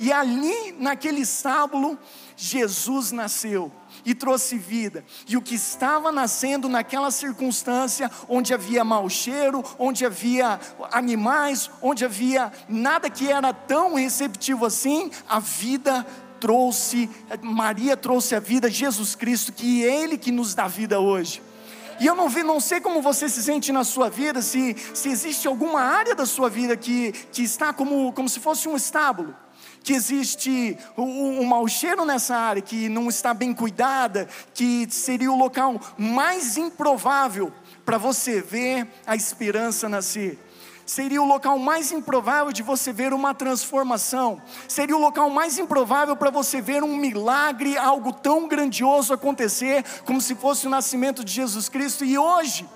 E 0.00 0.12
ali, 0.12 0.72
naquele 0.78 1.20
estábulo, 1.20 1.98
Jesus 2.36 3.10
nasceu 3.10 3.72
e 4.04 4.14
trouxe 4.14 4.56
vida. 4.56 5.04
E 5.26 5.36
o 5.36 5.42
que 5.42 5.56
estava 5.56 6.12
nascendo 6.12 6.68
naquela 6.68 7.10
circunstância, 7.10 8.08
onde 8.28 8.54
havia 8.54 8.84
mau 8.84 9.08
cheiro, 9.10 9.64
onde 9.76 10.06
havia 10.06 10.60
animais, 10.92 11.68
onde 11.82 12.04
havia 12.04 12.52
nada 12.68 13.10
que 13.10 13.30
era 13.30 13.52
tão 13.52 13.94
receptivo 13.94 14.64
assim, 14.64 15.10
a 15.28 15.40
vida 15.40 16.06
trouxe, 16.38 17.10
Maria 17.42 17.96
trouxe 17.96 18.36
a 18.36 18.40
vida, 18.40 18.70
Jesus 18.70 19.16
Cristo, 19.16 19.52
que 19.52 19.84
é 19.84 20.02
Ele 20.02 20.16
que 20.16 20.30
nos 20.30 20.54
dá 20.54 20.68
vida 20.68 21.00
hoje. 21.00 21.42
E 22.00 22.06
eu 22.06 22.14
não, 22.14 22.28
vi, 22.28 22.42
não 22.42 22.60
sei 22.60 22.80
como 22.80 23.02
você 23.02 23.28
se 23.28 23.42
sente 23.42 23.72
na 23.72 23.84
sua 23.84 24.08
vida, 24.08 24.40
se, 24.40 24.76
se 24.94 25.08
existe 25.08 25.48
alguma 25.48 25.80
área 25.80 26.14
da 26.14 26.26
sua 26.26 26.48
vida 26.48 26.76
que, 26.76 27.12
que 27.32 27.42
está 27.42 27.72
como, 27.72 28.12
como 28.12 28.28
se 28.28 28.40
fosse 28.40 28.68
um 28.68 28.76
estábulo 28.76 29.34
que 29.82 29.92
existe 29.94 30.76
um, 30.98 31.40
um 31.40 31.44
mau 31.44 31.66
cheiro 31.66 32.04
nessa 32.04 32.36
área, 32.36 32.60
que 32.60 32.90
não 32.90 33.08
está 33.08 33.32
bem 33.32 33.54
cuidada, 33.54 34.28
que 34.52 34.86
seria 34.90 35.32
o 35.32 35.38
local 35.38 35.80
mais 35.96 36.58
improvável 36.58 37.50
para 37.86 37.96
você 37.96 38.42
ver 38.42 38.86
a 39.06 39.16
esperança 39.16 39.88
nascer 39.88 40.38
seria 40.88 41.20
o 41.20 41.26
local 41.26 41.58
mais 41.58 41.92
improvável 41.92 42.50
de 42.50 42.62
você 42.62 42.94
ver 42.94 43.12
uma 43.12 43.34
transformação, 43.34 44.40
seria 44.66 44.96
o 44.96 45.00
local 45.00 45.28
mais 45.28 45.58
improvável 45.58 46.16
para 46.16 46.30
você 46.30 46.62
ver 46.62 46.82
um 46.82 46.96
milagre, 46.96 47.76
algo 47.76 48.10
tão 48.10 48.48
grandioso 48.48 49.12
acontecer, 49.12 49.84
como 50.06 50.18
se 50.18 50.34
fosse 50.34 50.66
o 50.66 50.70
nascimento 50.70 51.22
de 51.22 51.30
Jesus 51.30 51.68
Cristo, 51.68 52.06
e 52.06 52.16
hoje, 52.16 52.66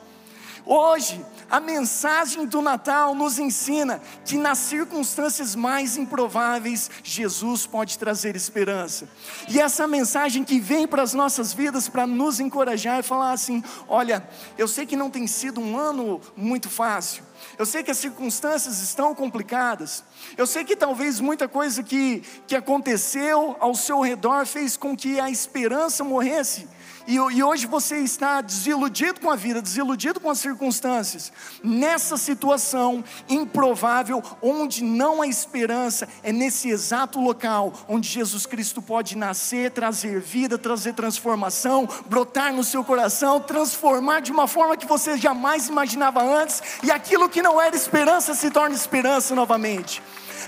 Hoje, 0.65 1.21
a 1.53 1.61
mensagem 1.61 2.47
do 2.47 2.63
Natal 2.63 3.15
nos 3.15 3.39
ensina 3.39 4.01
que 4.25 4.39
nas 4.39 4.57
circunstâncias 4.57 5.55
mais 5.55 5.99
improváveis, 5.99 6.91
Jesus 7.05 7.67
pode 7.67 7.99
trazer 7.99 8.35
esperança. 8.35 9.07
E 9.51 9.61
essa 9.61 9.87
mensagem 9.87 10.45
que 10.45 10.59
vem 10.59 10.89
para 10.89 11.03
as 11.03 11.13
nossas 11.13 11.53
vidas 11.53 11.91
para 11.91 12.07
nos 12.07 12.41
encorajar 12.41 13.01
e 13.01 13.03
falar 13.03 13.33
assim: 13.33 13.63
olha, 13.87 14.27
eu 14.57 14.67
sei 14.67 14.87
que 14.87 14.97
não 14.97 15.11
tem 15.11 15.27
sido 15.27 15.61
um 15.61 15.77
ano 15.77 16.23
muito 16.35 16.71
fácil. 16.71 17.23
Eu 17.59 17.67
sei 17.67 17.83
que 17.83 17.91
as 17.91 17.99
circunstâncias 17.99 18.81
estão 18.81 19.15
complicadas. 19.15 20.03
Eu 20.39 20.47
sei 20.47 20.65
que 20.65 20.75
talvez 20.75 21.21
muita 21.21 21.47
coisa 21.47 21.83
que, 21.83 22.23
que 22.47 22.57
aconteceu 22.57 23.59
ao 23.61 23.75
seu 23.75 24.01
redor 24.01 24.47
fez 24.47 24.75
com 24.75 24.97
que 24.97 25.21
a 25.21 25.29
esperança 25.29 26.03
morresse 26.03 26.67
e, 27.07 27.15
e 27.15 27.43
hoje 27.43 27.67
você 27.67 27.99
está 27.99 28.41
desiludido 28.41 29.21
com 29.21 29.31
a 29.31 29.37
vida, 29.37 29.61
desiludido 29.61 30.21
com 30.21 30.31
as 30.31 30.39
circunstâncias, 30.39 31.33
nessa 31.63 32.17
situação 32.17 33.05
improvável, 33.29 34.23
onde 34.41 34.83
não 34.83 35.23
há 35.23 35.27
esperança, 35.27 36.09
é 36.23 36.33
nesse 36.33 36.69
exato 36.69 37.21
local 37.21 37.73
onde 37.89 38.09
Jesus 38.09 38.47
Cristo 38.47 38.81
pode 38.81 39.17
nascer, 39.17 39.71
trazer 39.71 40.21
vida, 40.21 40.59
trazer 40.59 40.95
transformação, 40.95 41.89
brotar 42.07 42.53
no 42.53 42.65
seu 42.65 42.85
coração, 42.85 43.41
transformar 43.41 44.21
de 44.21 44.33
uma 44.33 44.47
forma 44.47 44.77
que 44.77 44.87
você 44.87 45.17
jamais 45.17 45.69
imaginava 45.69 46.23
antes, 46.23 46.63
e 46.83 46.91
aquilo 46.91 47.29
que 47.29 47.43
não 47.43 47.61
era 47.61 47.75
esperança 47.75 48.35
se 48.35 48.51
torna 48.51 48.75
esperança 48.75 49.35
novamente 49.35 50.03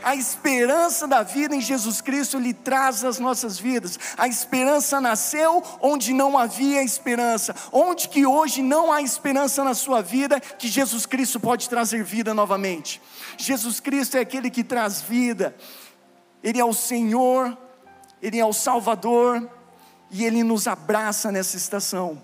a 0.04 0.14
esperança 0.14 1.08
da 1.08 1.22
vida 1.22 1.56
em 1.56 1.60
Jesus 1.60 2.00
Cristo 2.00 2.36
Ele 2.36 2.52
traz 2.52 3.02
às 3.04 3.18
nossas 3.18 3.58
vidas. 3.58 3.98
A 4.18 4.28
esperança 4.28 5.00
nasceu 5.00 5.62
onde 5.80 6.12
não 6.12 6.36
havia 6.36 6.82
esperança, 6.82 7.54
onde 7.72 8.08
que 8.08 8.26
hoje 8.26 8.62
não 8.62 8.92
há 8.92 9.00
esperança 9.00 9.64
na 9.64 9.74
sua 9.74 10.02
vida, 10.02 10.38
que 10.38 10.68
Jesus 10.68 11.06
Cristo 11.06 11.40
pode 11.40 11.68
trazer 11.68 12.04
vida 12.04 12.34
novamente. 12.34 13.00
Jesus 13.38 13.80
Cristo 13.80 14.16
é 14.16 14.20
aquele 14.20 14.50
que 14.50 14.62
traz 14.62 15.00
vida, 15.00 15.56
Ele 16.42 16.60
é 16.60 16.64
o 16.64 16.74
Senhor, 16.74 17.56
Ele 18.20 18.38
é 18.38 18.44
o 18.44 18.52
Salvador, 18.52 19.48
e 20.10 20.24
Ele 20.24 20.42
nos 20.42 20.66
abraça 20.66 21.32
nessa 21.32 21.56
estação. 21.56 22.20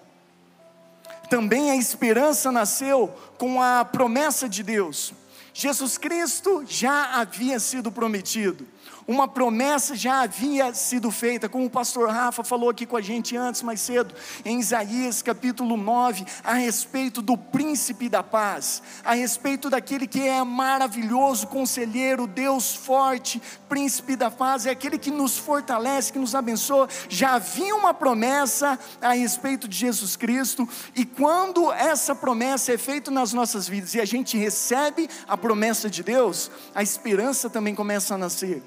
Também 1.30 1.70
a 1.70 1.76
esperança 1.76 2.52
nasceu 2.52 3.08
com 3.38 3.62
a 3.62 3.84
promessa 3.84 4.48
de 4.48 4.62
Deus. 4.62 5.14
Jesus 5.52 5.98
Cristo 5.98 6.64
já 6.66 7.20
havia 7.20 7.58
sido 7.58 7.90
prometido 7.90 8.66
uma 9.06 9.26
promessa 9.26 9.94
já 9.94 10.22
havia 10.22 10.72
sido 10.72 11.10
feita, 11.10 11.48
como 11.48 11.64
o 11.64 11.70
pastor 11.70 12.08
Rafa 12.08 12.44
falou 12.44 12.70
aqui 12.70 12.86
com 12.86 12.96
a 12.96 13.00
gente 13.00 13.36
antes, 13.36 13.62
mais 13.62 13.80
cedo, 13.80 14.14
em 14.44 14.60
Isaías 14.60 15.22
capítulo 15.22 15.76
9, 15.76 16.24
a 16.44 16.54
respeito 16.54 17.20
do 17.20 17.36
príncipe 17.36 18.08
da 18.08 18.22
paz, 18.22 18.82
a 19.04 19.14
respeito 19.14 19.68
daquele 19.68 20.06
que 20.06 20.20
é 20.20 20.42
maravilhoso, 20.44 21.46
conselheiro, 21.48 22.26
Deus 22.26 22.74
forte, 22.74 23.42
príncipe 23.68 24.16
da 24.16 24.30
paz, 24.30 24.66
é 24.66 24.70
aquele 24.70 24.98
que 24.98 25.10
nos 25.10 25.38
fortalece, 25.38 26.12
que 26.12 26.18
nos 26.18 26.34
abençoa. 26.34 26.88
Já 27.08 27.34
havia 27.34 27.74
uma 27.74 27.92
promessa 27.92 28.78
a 29.00 29.12
respeito 29.12 29.66
de 29.66 29.76
Jesus 29.76 30.16
Cristo, 30.16 30.68
e 30.94 31.04
quando 31.04 31.72
essa 31.72 32.14
promessa 32.14 32.72
é 32.72 32.78
feita 32.78 33.10
nas 33.10 33.32
nossas 33.32 33.68
vidas 33.68 33.94
e 33.94 34.00
a 34.00 34.04
gente 34.04 34.36
recebe 34.36 35.08
a 35.26 35.36
promessa 35.36 35.90
de 35.90 36.02
Deus, 36.02 36.50
a 36.74 36.82
esperança 36.82 37.50
também 37.50 37.74
começa 37.74 38.14
a 38.14 38.18
nascer. 38.18 38.62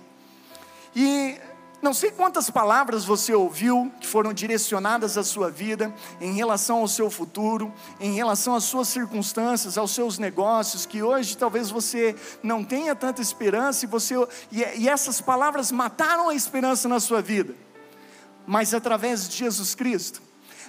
E 0.95 1.39
não 1.83 1.93
sei 1.93 2.11
quantas 2.11 2.49
palavras 2.49 3.03
você 3.03 3.33
ouviu 3.33 3.91
que 3.99 4.07
foram 4.07 4.31
direcionadas 4.31 5.17
à 5.17 5.23
sua 5.23 5.51
vida, 5.51 5.93
em 6.21 6.33
relação 6.33 6.77
ao 6.77 6.87
seu 6.87 7.11
futuro, 7.11 7.73
em 7.99 8.15
relação 8.15 8.55
às 8.55 8.63
suas 8.63 8.87
circunstâncias, 8.87 9.77
aos 9.77 9.91
seus 9.91 10.17
negócios, 10.17 10.85
que 10.85 11.03
hoje 11.03 11.35
talvez 11.35 11.69
você 11.69 12.15
não 12.41 12.63
tenha 12.63 12.95
tanta 12.95 13.21
esperança 13.21 13.83
e, 13.83 13.87
você, 13.87 14.15
e, 14.49 14.61
e 14.77 14.87
essas 14.87 15.19
palavras 15.19 15.73
mataram 15.73 16.29
a 16.29 16.35
esperança 16.35 16.87
na 16.87 17.01
sua 17.01 17.21
vida. 17.21 17.53
Mas 18.47 18.73
através 18.73 19.27
de 19.27 19.35
Jesus 19.35 19.75
Cristo, 19.75 20.21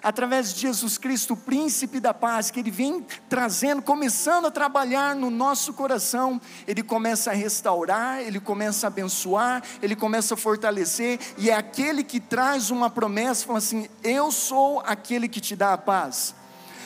através 0.04 0.52
de 0.52 0.60
Jesus 0.60 0.98
Cristo, 0.98 1.34
príncipe 1.34 1.98
da 1.98 2.12
paz, 2.12 2.50
que 2.50 2.60
ele 2.60 2.70
vem 2.70 3.04
trazendo, 3.28 3.80
começando 3.80 4.46
a 4.46 4.50
trabalhar 4.50 5.16
no 5.16 5.30
nosso 5.30 5.72
coração, 5.72 6.38
ele 6.68 6.82
começa 6.82 7.30
a 7.30 7.34
restaurar, 7.34 8.20
ele 8.20 8.38
começa 8.38 8.86
a 8.86 8.88
abençoar, 8.88 9.62
ele 9.82 9.96
começa 9.96 10.34
a 10.34 10.36
fortalecer, 10.36 11.18
e 11.38 11.48
é 11.48 11.54
aquele 11.54 12.04
que 12.04 12.20
traz 12.20 12.70
uma 12.70 12.90
promessa, 12.90 13.46
fala 13.46 13.58
assim: 13.58 13.88
Eu 14.02 14.30
sou 14.30 14.80
aquele 14.80 15.26
que 15.26 15.40
te 15.40 15.56
dá 15.56 15.72
a 15.72 15.78
paz. 15.78 16.34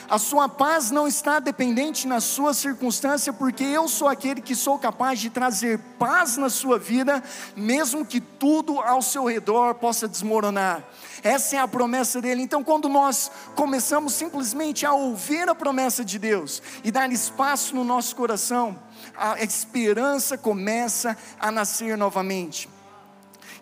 A 0.09 0.17
sua 0.17 0.49
paz 0.49 0.89
não 0.89 1.07
está 1.07 1.39
dependente 1.39 2.07
na 2.07 2.19
sua 2.19 2.51
circunstância, 2.51 3.31
porque 3.31 3.63
eu 3.63 3.87
sou 3.87 4.07
aquele 4.07 4.41
que 4.41 4.55
sou 4.55 4.79
capaz 4.79 5.19
de 5.19 5.29
trazer 5.29 5.77
paz 5.99 6.35
na 6.35 6.49
sua 6.49 6.79
vida, 6.79 7.23
mesmo 7.55 8.03
que 8.03 8.19
tudo 8.19 8.79
ao 8.79 9.03
seu 9.03 9.25
redor 9.25 9.75
possa 9.75 10.07
desmoronar. 10.07 10.83
Essa 11.21 11.57
é 11.57 11.59
a 11.59 11.67
promessa 11.67 12.19
dele. 12.19 12.41
Então, 12.41 12.63
quando 12.63 12.89
nós 12.89 13.29
começamos 13.53 14.13
simplesmente 14.13 14.83
a 14.83 14.93
ouvir 14.93 15.47
a 15.47 15.53
promessa 15.53 16.03
de 16.03 16.17
Deus 16.17 16.59
e 16.83 16.89
dar 16.89 17.11
espaço 17.11 17.75
no 17.75 17.83
nosso 17.83 18.15
coração, 18.15 18.79
a 19.15 19.43
esperança 19.43 20.39
começa 20.39 21.15
a 21.39 21.51
nascer 21.51 21.95
novamente. 21.95 22.67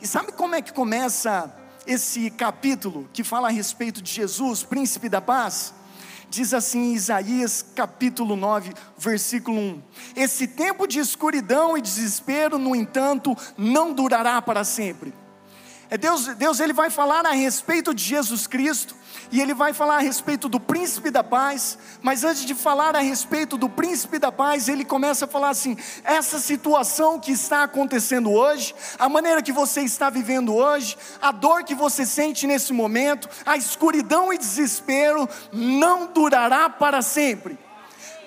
E 0.01 0.07
sabe 0.07 0.31
como 0.31 0.55
é 0.55 0.61
que 0.61 0.71
começa 0.71 1.53
esse 1.85 2.29
capítulo 2.29 3.09
que 3.11 3.21
fala 3.21 3.49
a 3.49 3.51
respeito 3.51 4.01
de 4.01 4.13
Jesus, 4.13 4.63
príncipe 4.63 5.09
da 5.09 5.19
paz? 5.19 5.73
Diz 6.29 6.53
assim 6.53 6.91
em 6.91 6.93
Isaías 6.93 7.65
capítulo 7.75 8.35
9, 8.35 8.73
versículo 8.97 9.57
1: 9.57 9.81
Esse 10.15 10.47
tempo 10.47 10.87
de 10.87 10.99
escuridão 10.99 11.77
e 11.77 11.81
desespero, 11.81 12.57
no 12.57 12.75
entanto, 12.75 13.35
não 13.57 13.93
durará 13.93 14.41
para 14.41 14.63
sempre. 14.63 15.13
É 15.89 15.97
Deus, 15.97 16.27
Deus 16.35 16.59
ele 16.59 16.73
vai 16.73 16.89
falar 16.89 17.25
a 17.25 17.31
respeito 17.31 17.93
de 17.93 18.03
Jesus 18.03 18.45
Cristo, 18.45 18.93
e 19.31 19.41
ele 19.41 19.53
vai 19.53 19.73
falar 19.73 19.97
a 19.97 19.99
respeito 19.99 20.49
do 20.49 20.59
príncipe 20.59 21.09
da 21.09 21.23
paz, 21.23 21.77
mas 22.01 22.23
antes 22.23 22.45
de 22.45 22.53
falar 22.53 22.95
a 22.95 22.99
respeito 22.99 23.57
do 23.57 23.69
príncipe 23.69 24.19
da 24.19 24.31
paz, 24.31 24.67
ele 24.67 24.83
começa 24.83 25.25
a 25.25 25.27
falar 25.27 25.49
assim: 25.49 25.77
essa 26.03 26.39
situação 26.39 27.19
que 27.19 27.31
está 27.31 27.63
acontecendo 27.63 28.31
hoje, 28.31 28.75
a 28.99 29.07
maneira 29.07 29.41
que 29.41 29.51
você 29.51 29.81
está 29.81 30.09
vivendo 30.09 30.53
hoje, 30.53 30.97
a 31.21 31.31
dor 31.31 31.63
que 31.63 31.75
você 31.75 32.05
sente 32.05 32.45
nesse 32.47 32.73
momento, 32.73 33.29
a 33.45 33.55
escuridão 33.55 34.31
e 34.33 34.37
desespero, 34.37 35.27
não 35.51 36.07
durará 36.07 36.69
para 36.69 37.01
sempre. 37.01 37.57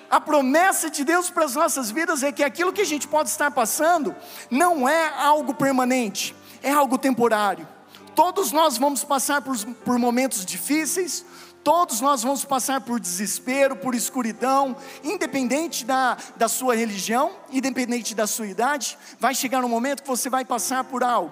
A 0.09 0.19
promessa 0.19 0.89
de 0.89 1.05
Deus 1.05 1.29
para 1.29 1.45
as 1.45 1.55
nossas 1.55 1.89
vidas 1.89 2.21
é 2.21 2.33
que 2.33 2.43
aquilo 2.43 2.73
que 2.73 2.81
a 2.81 2.85
gente 2.85 3.07
pode 3.07 3.29
estar 3.29 3.49
passando 3.49 4.13
não 4.49 4.87
é 4.87 5.07
algo 5.17 5.53
permanente, 5.53 6.35
é 6.61 6.71
algo 6.71 6.97
temporário. 6.97 7.67
Todos 8.15 8.51
nós 8.51 8.77
vamos 8.77 9.03
passar 9.03 9.41
por, 9.41 9.57
por 9.85 9.97
momentos 9.97 10.45
difíceis, 10.45 11.25
todos 11.63 12.01
nós 12.01 12.23
vamos 12.23 12.43
passar 12.43 12.81
por 12.81 12.99
desespero, 12.99 13.75
por 13.75 13.95
escuridão, 13.95 14.75
independente 15.03 15.85
da, 15.85 16.17
da 16.35 16.49
sua 16.49 16.75
religião, 16.75 17.31
independente 17.51 18.13
da 18.13 18.27
sua 18.27 18.47
idade, 18.47 18.97
vai 19.19 19.33
chegar 19.33 19.63
um 19.63 19.69
momento 19.69 20.01
que 20.01 20.09
você 20.09 20.29
vai 20.29 20.43
passar 20.43 20.83
por 20.83 21.03
algo. 21.03 21.31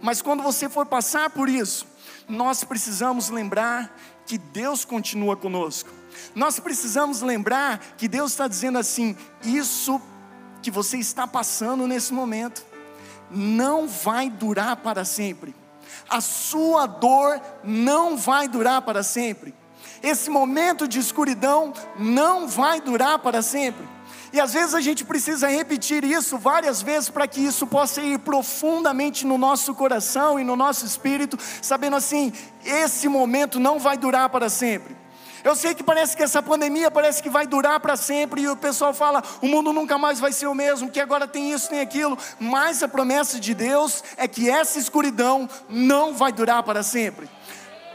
Mas 0.00 0.22
quando 0.22 0.42
você 0.42 0.68
for 0.68 0.86
passar 0.86 1.30
por 1.30 1.48
isso, 1.48 1.86
nós 2.28 2.64
precisamos 2.64 3.30
lembrar 3.30 3.96
que 4.26 4.38
Deus 4.38 4.84
continua 4.84 5.36
conosco. 5.36 5.90
Nós 6.34 6.60
precisamos 6.60 7.22
lembrar 7.22 7.78
que 7.96 8.08
Deus 8.08 8.32
está 8.32 8.46
dizendo 8.46 8.78
assim: 8.78 9.16
isso 9.42 10.00
que 10.62 10.70
você 10.70 10.98
está 10.98 11.26
passando 11.26 11.86
nesse 11.86 12.12
momento, 12.12 12.64
não 13.30 13.86
vai 13.86 14.30
durar 14.30 14.76
para 14.76 15.04
sempre. 15.04 15.54
A 16.08 16.20
sua 16.20 16.86
dor 16.86 17.40
não 17.62 18.16
vai 18.16 18.48
durar 18.48 18.82
para 18.82 19.02
sempre. 19.02 19.54
Esse 20.02 20.30
momento 20.30 20.86
de 20.86 20.98
escuridão 20.98 21.72
não 21.98 22.46
vai 22.46 22.80
durar 22.80 23.18
para 23.18 23.42
sempre. 23.42 23.86
E 24.32 24.40
às 24.40 24.52
vezes 24.52 24.74
a 24.74 24.80
gente 24.80 25.04
precisa 25.04 25.48
repetir 25.48 26.04
isso 26.04 26.36
várias 26.36 26.82
vezes 26.82 27.08
para 27.08 27.26
que 27.26 27.40
isso 27.40 27.66
possa 27.66 28.02
ir 28.02 28.18
profundamente 28.18 29.26
no 29.26 29.38
nosso 29.38 29.74
coração 29.74 30.38
e 30.38 30.44
no 30.44 30.54
nosso 30.54 30.84
espírito, 30.84 31.38
sabendo 31.62 31.96
assim: 31.96 32.32
esse 32.64 33.08
momento 33.08 33.58
não 33.58 33.78
vai 33.78 33.96
durar 33.96 34.28
para 34.28 34.48
sempre. 34.48 34.96
Eu 35.44 35.54
sei 35.54 35.74
que 35.74 35.82
parece 35.82 36.16
que 36.16 36.22
essa 36.22 36.42
pandemia 36.42 36.90
parece 36.90 37.22
que 37.22 37.30
vai 37.30 37.46
durar 37.46 37.80
para 37.80 37.96
sempre, 37.96 38.42
e 38.42 38.48
o 38.48 38.56
pessoal 38.56 38.92
fala: 38.92 39.22
o 39.40 39.46
mundo 39.46 39.72
nunca 39.72 39.98
mais 39.98 40.20
vai 40.20 40.32
ser 40.32 40.46
o 40.46 40.54
mesmo, 40.54 40.90
que 40.90 41.00
agora 41.00 41.26
tem 41.26 41.52
isso, 41.52 41.68
tem 41.68 41.80
aquilo, 41.80 42.16
mas 42.38 42.82
a 42.82 42.88
promessa 42.88 43.38
de 43.38 43.54
Deus 43.54 44.02
é 44.16 44.26
que 44.26 44.48
essa 44.48 44.78
escuridão 44.78 45.48
não 45.68 46.14
vai 46.14 46.32
durar 46.32 46.62
para 46.62 46.82
sempre 46.82 47.28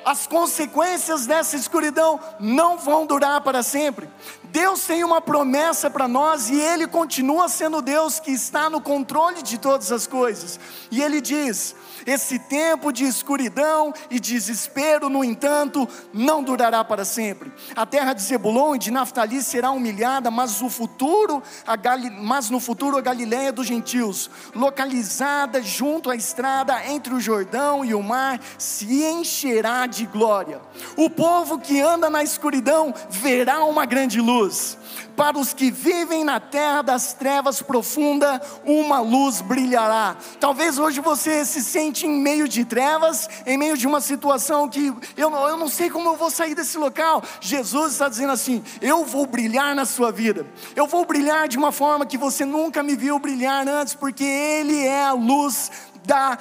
as 0.06 0.28
consequências 0.28 1.26
dessa 1.26 1.56
escuridão 1.56 2.20
não 2.40 2.78
vão 2.78 3.06
durar 3.06 3.42
para 3.42 3.64
sempre. 3.64 4.10
Deus 4.46 4.86
tem 4.86 5.04
uma 5.04 5.22
promessa 5.22 5.90
para 5.90 6.08
nós 6.08 6.50
e 6.50 6.60
Ele 6.60 6.88
continua 6.88 7.48
sendo 7.48 7.82
Deus 7.82 8.20
que 8.20 8.32
está 8.32 8.70
no 8.70 8.82
controle 8.82 9.42
de 9.42 9.58
todas 9.58 9.92
as 9.92 10.06
coisas. 10.06 10.60
E 10.92 11.02
Ele 11.02 11.22
diz: 11.22 11.76
esse 12.05 12.39
tempo 12.39 12.91
de 12.91 13.03
escuridão 13.05 13.93
e 14.10 14.19
desespero, 14.19 15.10
no 15.10 15.24
entanto, 15.24 15.88
não 16.13 16.43
durará 16.43 16.83
para 16.83 17.05
sempre. 17.05 17.51
A 17.75 17.86
terra 17.86 18.13
de 18.13 18.22
Zebulon 18.22 18.75
e 18.75 18.79
de 18.79 18.91
Naftali 18.91 19.41
será 19.41 19.72
humilhada, 19.72 20.29
mas 20.29 20.62
o 20.62 20.69
futuro, 20.69 21.41
a 21.65 21.77
mas 22.22 22.50
no 22.50 22.60
futuro 22.60 22.98
a 22.98 23.01
Galiléia 23.01 23.51
dos 23.51 23.67
gentios, 23.67 24.29
localizada 24.55 25.62
junto 25.62 26.10
à 26.10 26.15
estrada 26.15 26.86
entre 26.88 27.13
o 27.13 27.19
Jordão 27.19 27.83
e 27.83 27.93
o 27.93 28.01
mar, 28.01 28.39
se 28.57 29.03
encherá 29.03 29.86
de 29.86 30.05
glória. 30.05 30.62
O 30.98 31.10
povo 31.10 31.60
que 31.60 31.81
anda 31.81 32.10
na 32.10 32.24
escuridão 32.24 32.93
verá 33.10 33.63
uma 33.63 33.86
grande 33.86 34.19
luz 34.19 34.77
para 35.15 35.38
os 35.38 35.53
que 35.53 35.72
vivem 35.72 36.24
na 36.24 36.39
terra 36.39 36.82
das 36.82 37.13
trevas 37.13 37.62
profunda, 37.62 38.41
uma 38.65 39.00
luz 39.00 39.41
brilhará. 39.41 40.17
Talvez 40.39 40.77
hoje 40.77 41.00
você 41.00 41.46
se 41.46 41.63
sente 41.63 42.05
em 42.05 42.22
meio 42.22 42.48
de 42.48 42.65
trevas, 42.65 43.29
em 43.46 43.58
meio 43.58 43.77
de 43.77 43.88
uma 43.88 44.01
situação 44.01 44.67
que 44.67 44.93
eu, 45.15 45.32
eu 45.34 45.58
não 45.58 45.67
sei 45.67 45.89
como 45.89 46.10
eu 46.10 46.15
vou 46.15 46.29
sair 46.29 46.55
desse 46.55 46.77
local. 46.77 47.24
Jesus 47.39 47.93
está 47.93 48.10
dizendo 48.10 48.34
assim: 48.34 48.63
eu 48.82 49.05
vou 49.05 49.25
brilhar 49.25 49.75
na 49.75 49.86
sua 49.86 50.12
vida, 50.12 50.46
eu 50.75 50.88
vou 50.88 51.05
brilhar 51.05 51.48
de 51.48 51.58
uma 51.58 51.72
forma 51.72 52.05
que 52.05 52.17
você 52.17 52.46
nunca 52.46 52.84
me 52.84 52.96
viu 52.96 53.20
brilhar 53.20 53.67
antes, 53.67 53.93
porque 53.93 54.24
Ele 54.24 54.86
é 54.86 55.05
a 55.05 55.13
luz 55.13 55.72
da, 56.05 56.38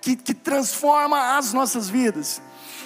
que, 0.00 0.16
que 0.16 0.34
transforma 0.34 1.36
as 1.36 1.52
nossas 1.52 1.88
vidas. 1.88 2.40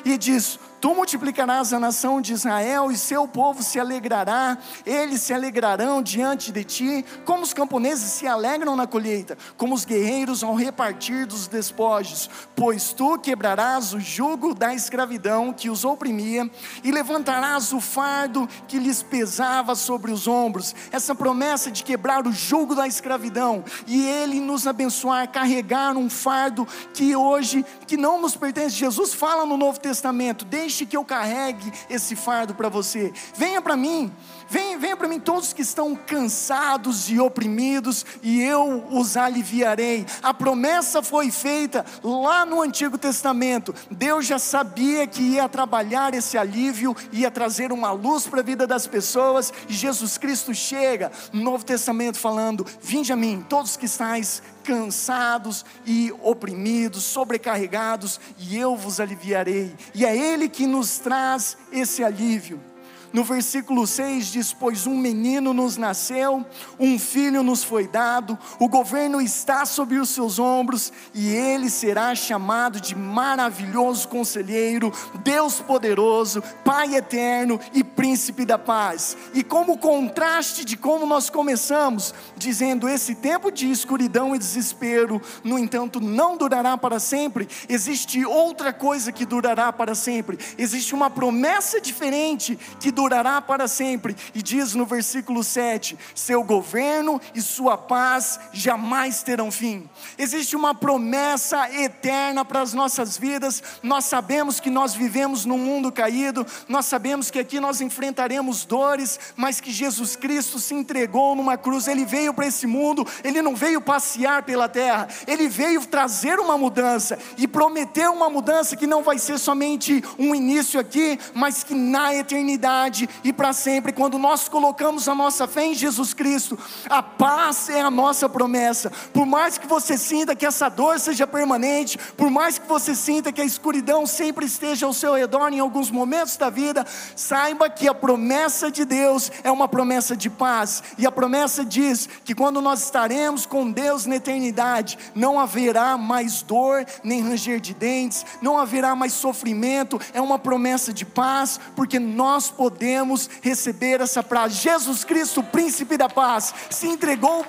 E 0.04 0.16
diz: 0.16 0.58
Tu 0.80 0.94
multiplicarás 0.94 1.74
a 1.74 1.78
nação 1.78 2.22
de 2.22 2.32
Israel 2.32 2.90
e 2.90 2.96
seu 2.96 3.28
povo 3.28 3.62
se 3.62 3.78
alegrará, 3.78 4.56
eles 4.86 5.20
se 5.20 5.34
alegrarão 5.34 6.02
diante 6.02 6.50
de 6.50 6.64
ti, 6.64 7.04
como 7.26 7.42
os 7.42 7.52
camponeses 7.52 8.12
se 8.12 8.26
alegram 8.26 8.74
na 8.74 8.86
colheita, 8.86 9.36
como 9.58 9.74
os 9.74 9.84
guerreiros 9.84 10.42
ao 10.42 10.54
repartir 10.54 11.26
dos 11.26 11.46
despojos, 11.46 12.30
pois 12.56 12.94
tu 12.94 13.18
quebrarás 13.18 13.92
o 13.92 14.00
jugo 14.00 14.54
da 14.54 14.74
escravidão 14.74 15.52
que 15.52 15.68
os 15.68 15.84
oprimia 15.84 16.50
e 16.82 16.90
levantarás 16.90 17.74
o 17.74 17.80
fardo 17.80 18.48
que 18.66 18.78
lhes 18.78 19.02
pesava 19.02 19.74
sobre 19.74 20.10
os 20.10 20.26
ombros. 20.26 20.74
Essa 20.90 21.14
promessa 21.14 21.70
de 21.70 21.84
quebrar 21.84 22.26
o 22.26 22.32
jugo 22.32 22.74
da 22.74 22.86
escravidão 22.86 23.62
e 23.86 24.06
ele 24.06 24.40
nos 24.40 24.66
abençoar, 24.66 25.30
carregar 25.30 25.94
um 25.94 26.08
fardo 26.08 26.66
que 26.94 27.14
hoje 27.14 27.66
que 27.86 27.98
não 27.98 28.18
nos 28.18 28.34
pertence. 28.34 28.76
Jesus 28.76 29.12
fala 29.12 29.44
no 29.44 29.58
Novo 29.58 29.78
Testamento: 29.78 30.46
deixe 30.46 30.69
deixe 30.70 30.86
que 30.86 30.96
eu 30.96 31.04
carregue 31.04 31.72
esse 31.90 32.14
fardo 32.14 32.54
para 32.54 32.68
você. 32.68 33.12
Venha 33.34 33.60
para 33.60 33.76
mim, 33.76 34.12
venha, 34.50 34.78
venha 34.78 34.96
para 34.96 35.08
mim 35.08 35.20
todos 35.20 35.52
que 35.52 35.62
estão 35.62 35.94
cansados 35.94 37.08
e 37.08 37.18
oprimidos, 37.20 38.04
e 38.22 38.42
eu 38.42 38.84
os 38.90 39.16
aliviarei. 39.16 40.04
A 40.22 40.34
promessa 40.34 41.02
foi 41.02 41.30
feita 41.30 41.84
lá 42.02 42.44
no 42.44 42.60
Antigo 42.60 42.98
Testamento. 42.98 43.74
Deus 43.90 44.26
já 44.26 44.38
sabia 44.38 45.06
que 45.06 45.22
ia 45.22 45.48
trabalhar 45.48 46.12
esse 46.14 46.36
alívio, 46.36 46.96
ia 47.12 47.30
trazer 47.30 47.72
uma 47.72 47.92
luz 47.92 48.26
para 48.26 48.40
a 48.40 48.44
vida 48.44 48.66
das 48.66 48.86
pessoas, 48.86 49.52
e 49.68 49.72
Jesus 49.72 50.18
Cristo 50.18 50.52
chega 50.52 51.12
no 51.32 51.42
Novo 51.42 51.64
Testamento 51.64 52.18
falando: 52.18 52.66
Vinde 52.82 53.12
a 53.12 53.16
mim, 53.16 53.44
todos 53.48 53.76
que 53.76 53.86
estáis 53.86 54.42
cansados 54.64 55.64
e 55.86 56.12
oprimidos, 56.22 57.04
sobrecarregados, 57.04 58.20
e 58.38 58.56
eu 58.56 58.76
vos 58.76 59.00
aliviarei. 59.00 59.74
E 59.94 60.04
é 60.04 60.16
Ele 60.16 60.48
que 60.48 60.66
nos 60.66 60.98
traz 60.98 61.56
esse 61.72 62.04
alívio. 62.04 62.69
No 63.12 63.24
versículo 63.24 63.86
6 63.86 64.26
diz: 64.26 64.52
Pois 64.52 64.86
um 64.86 64.96
menino 64.96 65.52
nos 65.52 65.76
nasceu, 65.76 66.46
um 66.78 66.98
filho 66.98 67.42
nos 67.42 67.64
foi 67.64 67.88
dado, 67.88 68.38
o 68.58 68.68
governo 68.68 69.20
está 69.20 69.66
sobre 69.66 69.98
os 69.98 70.10
seus 70.10 70.38
ombros, 70.38 70.92
e 71.12 71.28
ele 71.28 71.68
será 71.68 72.14
chamado 72.14 72.80
de 72.80 72.94
maravilhoso 72.94 74.06
conselheiro, 74.08 74.92
Deus 75.24 75.60
poderoso, 75.60 76.42
Pai 76.64 76.94
eterno 76.94 77.58
e 77.74 77.82
príncipe 77.82 78.44
da 78.44 78.58
paz. 78.58 79.16
E 79.34 79.42
como 79.42 79.78
contraste 79.78 80.64
de 80.64 80.76
como 80.76 81.04
nós 81.04 81.28
começamos, 81.28 82.14
dizendo: 82.36 82.88
esse 82.88 83.16
tempo 83.16 83.50
de 83.50 83.68
escuridão 83.70 84.36
e 84.36 84.38
desespero, 84.38 85.20
no 85.42 85.58
entanto, 85.58 86.00
não 86.00 86.36
durará 86.36 86.78
para 86.78 87.00
sempre, 87.00 87.48
existe 87.68 88.24
outra 88.24 88.72
coisa 88.72 89.10
que 89.10 89.26
durará 89.26 89.72
para 89.72 89.96
sempre, 89.96 90.38
existe 90.56 90.94
uma 90.94 91.10
promessa 91.10 91.80
diferente 91.80 92.56
que 92.78 92.92
durará 92.92 92.99
para 93.46 93.68
sempre. 93.68 94.16
E 94.34 94.42
diz 94.42 94.74
no 94.74 94.84
versículo 94.84 95.44
7: 95.44 95.96
seu 96.14 96.42
governo 96.42 97.20
e 97.34 97.40
sua 97.40 97.78
paz 97.78 98.40
jamais 98.52 99.22
terão 99.22 99.50
fim. 99.50 99.88
Existe 100.18 100.56
uma 100.56 100.74
promessa 100.74 101.70
eterna 101.72 102.44
para 102.44 102.60
as 102.60 102.72
nossas 102.72 103.16
vidas. 103.16 103.62
Nós 103.82 104.04
sabemos 104.06 104.60
que 104.60 104.70
nós 104.70 104.94
vivemos 104.94 105.44
num 105.44 105.58
mundo 105.58 105.92
caído, 105.92 106.46
nós 106.68 106.86
sabemos 106.86 107.30
que 107.30 107.38
aqui 107.38 107.60
nós 107.60 107.80
enfrentaremos 107.80 108.64
dores, 108.64 109.18
mas 109.36 109.60
que 109.60 109.70
Jesus 109.70 110.16
Cristo 110.16 110.58
se 110.58 110.74
entregou 110.74 111.34
numa 111.34 111.56
cruz, 111.56 111.86
ele 111.86 112.04
veio 112.04 112.34
para 112.34 112.46
esse 112.46 112.66
mundo, 112.66 113.06
ele 113.22 113.40
não 113.42 113.54
veio 113.54 113.80
passear 113.80 114.42
pela 114.42 114.68
terra, 114.68 115.08
ele 115.26 115.48
veio 115.48 115.84
trazer 115.86 116.38
uma 116.38 116.56
mudança 116.58 117.18
e 117.36 117.46
prometeu 117.46 118.12
uma 118.12 118.28
mudança 118.28 118.76
que 118.76 118.86
não 118.86 119.02
vai 119.02 119.18
ser 119.18 119.38
somente 119.38 120.02
um 120.18 120.34
início 120.34 120.80
aqui, 120.80 121.18
mas 121.34 121.62
que 121.62 121.74
na 121.74 122.14
eternidade 122.14 122.89
eternidade 122.90 123.08
e 123.22 123.32
para 123.32 123.52
sempre. 123.52 123.92
Quando 123.92 124.18
nós 124.18 124.48
colocamos 124.48 125.08
a 125.08 125.14
nossa 125.14 125.46
fé 125.46 125.64
em 125.64 125.74
Jesus 125.74 126.12
Cristo, 126.12 126.58
a 126.88 127.02
paz 127.02 127.68
é 127.68 127.80
a 127.80 127.90
nossa 127.90 128.28
promessa. 128.28 128.90
Por 129.12 129.24
mais 129.24 129.56
que 129.56 129.66
você 129.66 129.96
sinta 129.96 130.34
que 130.34 130.44
essa 130.44 130.68
dor 130.68 130.98
seja 130.98 131.26
permanente, 131.26 131.98
por 132.16 132.30
mais 132.30 132.58
que 132.58 132.66
você 132.66 132.94
sinta 132.94 133.32
que 133.32 133.40
a 133.40 133.44
escuridão 133.44 134.06
sempre 134.06 134.44
esteja 134.44 134.86
ao 134.86 134.92
seu 134.92 135.14
redor 135.14 135.52
em 135.52 135.60
alguns 135.60 135.90
momentos 135.90 136.36
da 136.36 136.50
vida, 136.50 136.84
saiba 137.14 137.70
que 137.70 137.88
a 137.88 137.94
promessa 137.94 138.70
de 138.70 138.84
Deus 138.84 139.30
é 139.42 139.50
uma 139.50 139.68
promessa 139.68 140.16
de 140.16 140.28
paz. 140.28 140.82
E 140.98 141.06
a 141.06 141.12
promessa 141.12 141.64
diz 141.64 142.08
que 142.24 142.34
quando 142.34 142.60
nós 142.60 142.82
estaremos 142.82 143.46
com 143.46 143.70
Deus 143.70 144.06
na 144.06 144.16
eternidade, 144.16 144.98
não 145.14 145.38
haverá 145.38 145.96
mais 145.96 146.42
dor, 146.42 146.84
nem 147.04 147.22
ranger 147.22 147.60
de 147.60 147.72
dentes, 147.72 148.26
não 148.42 148.58
haverá 148.58 148.94
mais 148.96 149.12
sofrimento. 149.12 150.00
É 150.12 150.20
uma 150.20 150.38
promessa 150.38 150.92
de 150.92 151.04
paz, 151.04 151.60
porque 151.76 151.98
nós 151.98 152.50
podemos 152.50 152.79
podemos 152.80 153.28
receber 153.42 154.00
essa 154.00 154.22
paz. 154.22 154.54
Jesus 154.54 155.04
Cristo, 155.04 155.42
príncipe 155.42 155.98
da 155.98 156.08
paz, 156.08 156.54
se 156.70 156.86
entregou 156.86 157.44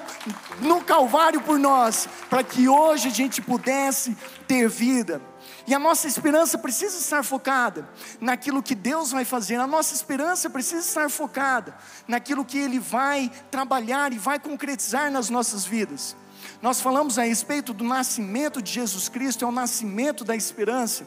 no 0.59 0.81
Calvário 0.81 1.39
por 1.39 1.57
nós, 1.57 2.05
para 2.29 2.43
que 2.43 2.67
hoje 2.67 3.07
a 3.07 3.11
gente 3.11 3.41
pudesse 3.41 4.17
ter 4.45 4.67
vida. 4.67 5.21
E 5.65 5.73
a 5.73 5.79
nossa 5.79 6.05
esperança 6.05 6.57
precisa 6.57 6.97
estar 6.97 7.23
focada 7.23 7.87
naquilo 8.19 8.61
que 8.61 8.75
Deus 8.75 9.11
vai 9.11 9.23
fazer, 9.23 9.55
a 9.55 9.65
nossa 9.65 9.93
esperança 9.93 10.49
precisa 10.49 10.85
estar 10.85 11.09
focada 11.09 11.77
naquilo 12.09 12.43
que 12.43 12.57
Ele 12.57 12.77
vai 12.77 13.31
trabalhar 13.49 14.11
e 14.11 14.17
vai 14.17 14.37
concretizar 14.37 15.09
nas 15.09 15.29
nossas 15.29 15.63
vidas. 15.63 16.13
Nós 16.61 16.81
falamos 16.81 17.17
a 17.17 17.23
respeito 17.23 17.73
do 17.73 17.85
nascimento 17.85 18.61
de 18.61 18.71
Jesus 18.71 19.07
Cristo, 19.07 19.45
é 19.45 19.47
o 19.47 19.51
nascimento 19.51 20.25
da 20.25 20.35
esperança. 20.35 21.05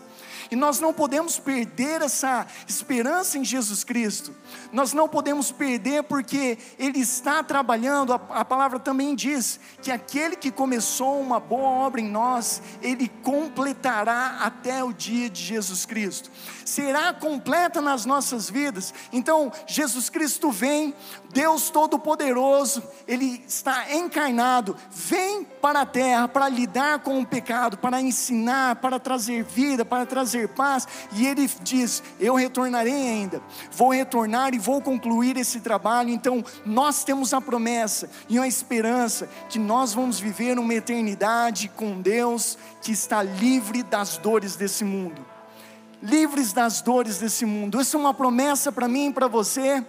E 0.51 0.57
nós 0.57 0.81
não 0.81 0.93
podemos 0.93 1.39
perder 1.39 2.03
essa 2.03 2.47
esperança 2.67 3.39
em 3.39 3.45
Jesus 3.45 3.85
Cristo. 3.85 4.35
Nós 4.73 4.93
não 4.93 5.09
podemos 5.09 5.53
perder 5.53 6.03
porque 6.03 6.59
Ele 6.79 6.99
está 6.99 7.43
trabalhando. 7.43 8.13
A, 8.13 8.17
a, 8.17 8.45
palavra 8.45 8.79
também 8.79 9.15
diz 9.15 9.61
que 9.83 9.91
aquele 9.91 10.37
que 10.37 10.51
começou 10.51 11.21
uma 11.21 11.39
boa 11.39 11.69
obra 11.69 12.01
em 12.01 12.09
nós, 12.09 12.61
Ele 12.83 13.09
completará 13.23 14.39
até 14.41 14.83
o 14.83 14.93
dia 14.93 15.31
de 15.31 15.43
Jesus 15.43 15.87
Cristo. 15.87 16.31
Será 16.65 17.13
completa 17.13 17.81
nas 17.81 18.05
nossas 18.05 18.51
vidas. 18.51 18.93
Então, 19.13 19.53
Jesus 19.67 20.09
Cristo 20.11 20.51
vem, 20.51 20.95
Deus 21.33 21.71
Todo-Poderoso, 21.71 22.83
Ele 23.07 23.45
está 23.47 23.95
encarnado, 23.95 24.77
vem 24.91 25.45
para 25.45 25.83
a 25.83 25.87
terra 25.87 26.27
para 26.27 26.49
lidar 26.49 27.01
com 27.01 27.21
o 27.21 27.27
pecado, 27.27 27.79
para 27.79 28.01
ensinar, 28.01 28.77
para 28.77 28.99
trazer 28.99 29.45
vida, 29.45 29.85
para 29.85 30.07
trazer 30.07 30.24
paz, 30.55 30.87
e 31.13 31.27
ele 31.27 31.49
diz: 31.63 32.03
Eu 32.19 32.35
retornarei 32.35 32.93
ainda, 32.93 33.43
vou 33.73 33.93
retornar 33.93 34.55
e 34.55 34.59
vou 34.59 34.81
concluir 34.81 35.37
esse 35.37 35.61
trabalho. 35.61 36.11
Então, 36.11 36.45
nós 36.65 37.05
temos 37.05 37.33
a 37.35 37.41
promessa 37.41 38.11
e 38.29 38.39
a 38.39 38.47
esperança 38.47 39.29
que 39.49 39.59
nós 39.59 39.95
vamos 39.95 40.19
viver 40.19 40.59
uma 40.59 40.75
eternidade 40.75 41.69
com 41.69 42.01
Deus 42.01 42.59
que 42.83 42.93
está 42.93 43.23
livre 43.23 43.83
das 43.83 44.17
dores 44.17 44.57
desse 44.57 44.85
mundo. 44.85 45.25
Livres 46.03 46.53
das 46.53 46.83
dores 46.83 47.19
desse 47.19 47.47
mundo. 47.47 47.81
Isso 47.81 47.97
é 47.97 48.01
uma 48.01 48.13
promessa 48.13 48.71
para 48.71 48.87
mim 48.87 49.09
e 49.09 49.13
para 49.13 49.27
você 49.27 49.83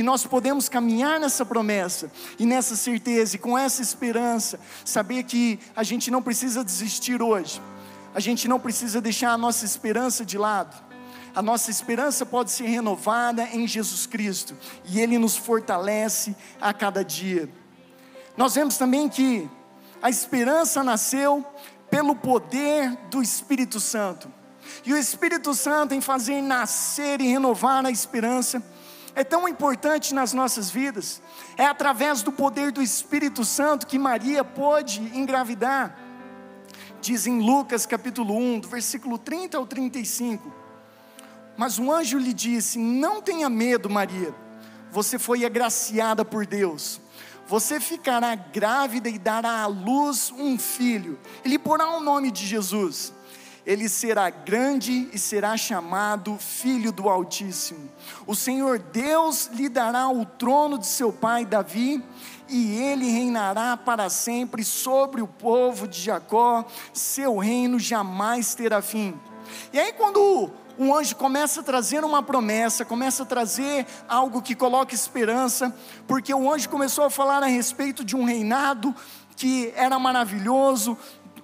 e 0.00 0.02
nós 0.02 0.24
podemos 0.24 0.66
caminhar 0.66 1.20
nessa 1.20 1.44
promessa 1.44 2.10
e 2.38 2.46
nessa 2.46 2.74
certeza 2.74 3.36
e 3.36 3.38
com 3.38 3.56
essa 3.56 3.82
esperança, 3.82 4.58
saber 4.82 5.24
que 5.24 5.58
a 5.76 5.82
gente 5.82 6.10
não 6.10 6.22
precisa 6.22 6.64
desistir 6.64 7.20
hoje, 7.20 7.60
a 8.14 8.20
gente 8.20 8.48
não 8.48 8.58
precisa 8.58 9.00
deixar 9.00 9.32
a 9.32 9.38
nossa 9.38 9.64
esperança 9.64 10.24
de 10.24 10.36
lado. 10.36 10.90
A 11.34 11.40
nossa 11.40 11.70
esperança 11.70 12.26
pode 12.26 12.50
ser 12.50 12.64
renovada 12.64 13.44
em 13.52 13.66
Jesus 13.66 14.06
Cristo 14.06 14.56
e 14.84 15.00
Ele 15.00 15.16
nos 15.18 15.36
fortalece 15.36 16.34
a 16.60 16.72
cada 16.72 17.04
dia. 17.04 17.48
Nós 18.36 18.54
vemos 18.54 18.76
também 18.76 19.08
que 19.08 19.48
a 20.02 20.10
esperança 20.10 20.82
nasceu 20.82 21.44
pelo 21.88 22.16
poder 22.16 22.96
do 23.10 23.22
Espírito 23.22 23.78
Santo. 23.78 24.32
E 24.84 24.92
o 24.92 24.96
Espírito 24.96 25.54
Santo, 25.54 25.94
em 25.94 26.00
fazer 26.00 26.40
nascer 26.40 27.20
e 27.20 27.28
renovar 27.28 27.84
a 27.84 27.90
esperança, 27.90 28.62
é 29.14 29.24
tão 29.24 29.48
importante 29.48 30.14
nas 30.14 30.32
nossas 30.32 30.70
vidas. 30.70 31.20
É 31.56 31.66
através 31.66 32.22
do 32.22 32.32
poder 32.32 32.72
do 32.72 32.82
Espírito 32.82 33.44
Santo 33.44 33.86
que 33.86 33.98
Maria 33.98 34.44
pôde 34.44 35.00
engravidar. 35.14 35.96
Diz 37.00 37.26
em 37.26 37.40
Lucas 37.40 37.86
capítulo 37.86 38.36
1, 38.36 38.60
do 38.60 38.68
versículo 38.68 39.16
30 39.16 39.56
ao 39.56 39.66
35. 39.66 40.52
Mas 41.56 41.78
um 41.78 41.90
anjo 41.90 42.18
lhe 42.18 42.32
disse: 42.32 42.78
Não 42.78 43.22
tenha 43.22 43.48
medo, 43.48 43.88
Maria, 43.88 44.34
você 44.90 45.18
foi 45.18 45.44
agraciada 45.44 46.24
por 46.24 46.44
Deus. 46.46 47.00
Você 47.46 47.80
ficará 47.80 48.34
grávida 48.34 49.08
e 49.08 49.18
dará 49.18 49.62
à 49.62 49.66
luz 49.66 50.32
um 50.36 50.58
filho. 50.58 51.18
Ele 51.44 51.58
porá 51.58 51.96
o 51.96 52.00
nome 52.00 52.30
de 52.30 52.46
Jesus 52.46 53.12
ele 53.66 53.88
será 53.88 54.30
grande 54.30 55.08
e 55.12 55.18
será 55.18 55.56
chamado 55.56 56.36
Filho 56.38 56.90
do 56.90 57.08
Altíssimo. 57.08 57.90
O 58.26 58.34
Senhor 58.34 58.78
Deus 58.78 59.50
lhe 59.52 59.68
dará 59.68 60.08
o 60.08 60.24
trono 60.24 60.78
de 60.78 60.86
seu 60.86 61.12
pai 61.12 61.44
Davi, 61.44 62.02
e 62.50 62.76
ele 62.76 63.08
reinará 63.08 63.76
para 63.76 64.10
sempre 64.10 64.64
sobre 64.64 65.22
o 65.22 65.26
povo 65.26 65.86
de 65.86 66.00
Jacó, 66.00 66.64
seu 66.92 67.38
reino 67.38 67.78
jamais 67.78 68.54
terá 68.54 68.82
fim. 68.82 69.18
E 69.72 69.78
aí, 69.78 69.92
quando 69.92 70.50
um 70.78 70.94
anjo 70.94 71.14
começa 71.14 71.60
a 71.60 71.62
trazer 71.62 72.04
uma 72.04 72.22
promessa, 72.22 72.84
começa 72.84 73.22
a 73.22 73.26
trazer 73.26 73.86
algo 74.08 74.42
que 74.42 74.54
coloca 74.54 74.94
esperança, 74.94 75.74
porque 76.06 76.34
o 76.34 76.52
anjo 76.52 76.68
começou 76.68 77.04
a 77.04 77.10
falar 77.10 77.42
a 77.42 77.46
respeito 77.46 78.04
de 78.04 78.16
um 78.16 78.24
reinado 78.24 78.94
que 79.36 79.72
era 79.76 79.98
maravilhoso, 79.98 80.98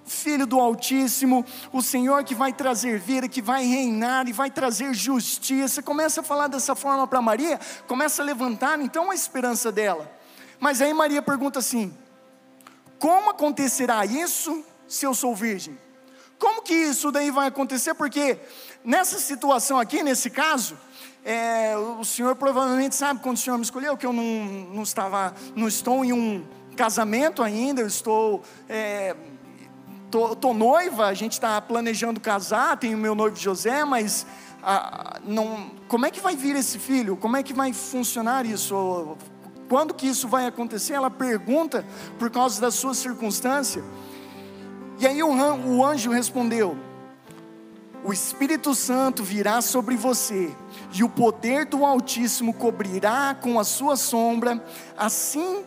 Filho 0.05 0.47
do 0.47 0.57
Altíssimo, 0.57 1.45
o 1.71 1.81
Senhor 1.81 2.23
que 2.23 2.33
vai 2.33 2.53
trazer 2.53 2.97
vida, 2.97 3.27
que 3.27 3.41
vai 3.41 3.65
reinar 3.65 4.27
e 4.27 4.31
vai 4.31 4.49
trazer 4.49 4.93
justiça. 4.93 5.83
Começa 5.83 6.21
a 6.21 6.23
falar 6.23 6.47
dessa 6.47 6.75
forma 6.75 7.05
para 7.05 7.21
Maria, 7.21 7.59
começa 7.87 8.21
a 8.21 8.25
levantar 8.25 8.79
então 8.79 9.11
a 9.11 9.15
esperança 9.15 9.69
dela. 9.69 10.16
Mas 10.59 10.81
aí 10.81 10.93
Maria 10.93 11.21
pergunta 11.21 11.59
assim: 11.59 11.93
como 12.99 13.29
acontecerá 13.29 14.05
isso 14.05 14.63
se 14.87 15.05
eu 15.05 15.13
sou 15.13 15.35
virgem? 15.35 15.77
Como 16.39 16.61
que 16.61 16.73
isso 16.73 17.11
daí 17.11 17.31
vai 17.31 17.47
acontecer? 17.47 17.93
Porque 17.93 18.37
nessa 18.83 19.17
situação 19.17 19.79
aqui, 19.79 20.03
nesse 20.03 20.29
caso, 20.29 20.77
é, 21.25 21.75
o 21.77 22.03
senhor 22.03 22.35
provavelmente 22.35 22.95
sabe 22.95 23.19
quando 23.21 23.37
o 23.37 23.39
senhor 23.39 23.57
me 23.57 23.63
escolheu 23.63 23.97
que 23.97 24.05
eu 24.05 24.13
não, 24.13 24.23
não 24.73 24.83
estava, 24.83 25.33
não 25.55 25.67
estou 25.67 26.05
em 26.05 26.13
um 26.13 26.45
casamento 26.75 27.41
ainda, 27.41 27.81
eu 27.81 27.87
estou 27.87 28.43
é, 28.69 29.15
tô, 30.09 30.35
tô 30.35 30.53
noiva, 30.53 31.07
a 31.07 31.13
gente 31.13 31.33
está 31.33 31.59
planejando 31.61 32.19
casar, 32.19 32.77
tenho 32.77 32.97
meu 32.97 33.15
noivo 33.15 33.35
José, 33.35 33.83
mas 33.83 34.25
ah, 34.63 35.19
não, 35.23 35.71
como 35.87 36.05
é 36.05 36.11
que 36.11 36.19
vai 36.19 36.35
vir 36.35 36.55
esse 36.55 36.79
filho? 36.79 37.17
Como 37.17 37.35
é 37.37 37.43
que 37.43 37.53
vai 37.53 37.73
funcionar 37.73 38.45
isso? 38.45 39.17
Quando 39.69 39.93
que 39.93 40.07
isso 40.07 40.27
vai 40.27 40.45
acontecer? 40.45 40.93
Ela 40.93 41.09
pergunta 41.09 41.85
por 42.17 42.29
causa 42.29 42.59
da 42.61 42.71
sua 42.71 42.93
circunstância. 42.93 43.83
E 44.99 45.05
aí 45.05 45.21
o, 45.21 45.85
anjo 45.85 46.11
respondeu: 46.11 46.77
O 48.03 48.11
Espírito 48.11 48.73
Santo 48.73 49.23
virá 49.23 49.61
sobre 49.61 49.95
você, 49.95 50.55
e 50.93 51.03
o 51.03 51.09
poder 51.09 51.65
do 51.65 51.85
Altíssimo 51.85 52.53
cobrirá 52.53 53.35
com 53.39 53.59
a 53.59 53.63
sua 53.63 53.95
sombra, 53.95 54.63
assim 54.97 55.63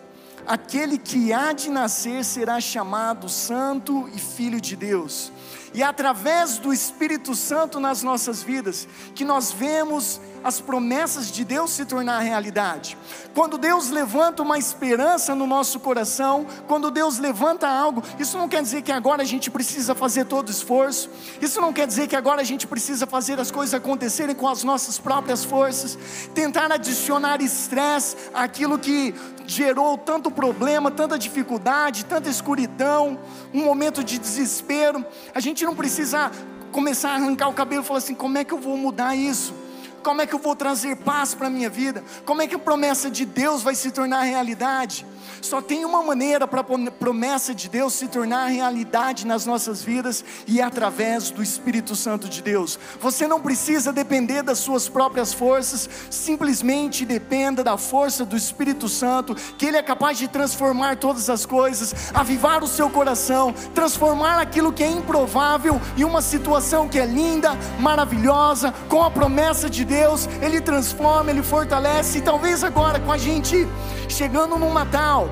aquele 0.46 0.98
que 0.98 1.32
há 1.32 1.52
de 1.52 1.70
nascer 1.70 2.24
será 2.24 2.60
chamado 2.60 3.28
Santo 3.28 4.08
e 4.14 4.18
Filho 4.18 4.60
de 4.60 4.74
Deus. 4.74 5.30
E 5.72 5.82
é 5.82 5.86
através 5.86 6.58
do 6.58 6.72
Espírito 6.72 7.34
Santo 7.36 7.78
nas 7.78 8.02
nossas 8.02 8.42
vidas 8.42 8.88
que 9.14 9.24
nós 9.24 9.52
vemos 9.52 10.20
as 10.42 10.60
promessas 10.60 11.30
de 11.30 11.44
Deus 11.44 11.70
se 11.70 11.84
tornar 11.84 12.18
realidade. 12.20 12.96
Quando 13.34 13.58
Deus 13.58 13.90
levanta 13.90 14.42
uma 14.42 14.58
esperança 14.58 15.34
no 15.34 15.46
nosso 15.46 15.78
coração, 15.80 16.46
quando 16.66 16.90
Deus 16.90 17.18
levanta 17.18 17.68
algo, 17.68 18.02
isso 18.18 18.36
não 18.38 18.48
quer 18.48 18.62
dizer 18.62 18.82
que 18.82 18.92
agora 18.92 19.22
a 19.22 19.26
gente 19.26 19.50
precisa 19.50 19.94
fazer 19.94 20.24
todo 20.24 20.50
esforço, 20.50 21.10
isso 21.40 21.60
não 21.60 21.72
quer 21.72 21.86
dizer 21.86 22.08
que 22.08 22.16
agora 22.16 22.40
a 22.40 22.44
gente 22.44 22.66
precisa 22.66 23.06
fazer 23.06 23.38
as 23.38 23.50
coisas 23.50 23.74
acontecerem 23.74 24.34
com 24.34 24.48
as 24.48 24.64
nossas 24.64 24.98
próprias 24.98 25.44
forças, 25.44 25.98
tentar 26.34 26.72
adicionar 26.72 27.40
estresse 27.42 28.16
àquilo 28.34 28.78
que 28.78 29.14
gerou 29.46 29.98
tanto 29.98 30.30
problema, 30.30 30.90
tanta 30.90 31.18
dificuldade, 31.18 32.04
tanta 32.04 32.28
escuridão, 32.28 33.18
um 33.52 33.64
momento 33.64 34.02
de 34.02 34.18
desespero. 34.18 35.04
A 35.34 35.40
gente 35.40 35.64
não 35.64 35.74
precisa 35.74 36.30
começar 36.70 37.10
a 37.10 37.14
arrancar 37.14 37.48
o 37.48 37.52
cabelo 37.52 37.82
e 37.82 37.86
falar 37.86 37.98
assim: 37.98 38.14
como 38.14 38.38
é 38.38 38.44
que 38.44 38.54
eu 38.54 38.58
vou 38.58 38.76
mudar 38.76 39.14
isso? 39.14 39.52
Como 40.02 40.22
é 40.22 40.26
que 40.26 40.34
eu 40.34 40.38
vou 40.38 40.56
trazer 40.56 40.96
paz 40.96 41.34
para 41.34 41.46
a 41.46 41.50
minha 41.50 41.68
vida? 41.68 42.02
Como 42.24 42.42
é 42.42 42.46
que 42.46 42.54
a 42.54 42.58
promessa 42.58 43.10
de 43.10 43.24
Deus 43.24 43.62
vai 43.62 43.74
se 43.74 43.90
tornar 43.90 44.22
realidade? 44.22 45.06
Só 45.40 45.60
tem 45.60 45.84
uma 45.84 46.02
maneira 46.02 46.46
para 46.46 46.60
a 46.60 46.90
promessa 46.90 47.54
de 47.54 47.68
Deus 47.68 47.94
se 47.94 48.08
tornar 48.08 48.46
realidade 48.46 49.26
nas 49.26 49.46
nossas 49.46 49.82
vidas 49.82 50.24
e 50.46 50.60
é 50.60 50.64
através 50.64 51.30
do 51.30 51.42
Espírito 51.42 51.96
Santo 51.96 52.28
de 52.28 52.42
Deus. 52.42 52.78
Você 53.00 53.26
não 53.26 53.40
precisa 53.40 53.92
depender 53.92 54.42
das 54.42 54.58
suas 54.58 54.88
próprias 54.88 55.32
forças, 55.32 55.88
simplesmente 56.10 57.04
dependa 57.04 57.64
da 57.64 57.76
força 57.76 58.24
do 58.24 58.36
Espírito 58.36 58.88
Santo, 58.88 59.34
que 59.34 59.66
Ele 59.66 59.76
é 59.76 59.82
capaz 59.82 60.18
de 60.18 60.28
transformar 60.28 60.96
todas 60.96 61.30
as 61.30 61.46
coisas, 61.46 61.94
avivar 62.14 62.62
o 62.62 62.68
seu 62.68 62.90
coração, 62.90 63.52
transformar 63.74 64.38
aquilo 64.38 64.72
que 64.72 64.82
é 64.82 64.90
improvável 64.90 65.80
em 65.96 66.04
uma 66.04 66.22
situação 66.22 66.88
que 66.88 66.98
é 66.98 67.06
linda, 67.06 67.52
maravilhosa, 67.78 68.72
com 68.88 69.02
a 69.02 69.10
promessa 69.10 69.68
de 69.68 69.84
Deus, 69.84 70.28
Ele 70.40 70.60
transforma, 70.60 71.30
Ele 71.30 71.42
fortalece, 71.42 72.18
e 72.18 72.22
talvez 72.22 72.62
agora 72.62 73.00
com 73.00 73.12
a 73.12 73.18
gente 73.18 73.66
chegando 74.08 74.58
no 74.58 74.70
Natal, 75.10 75.28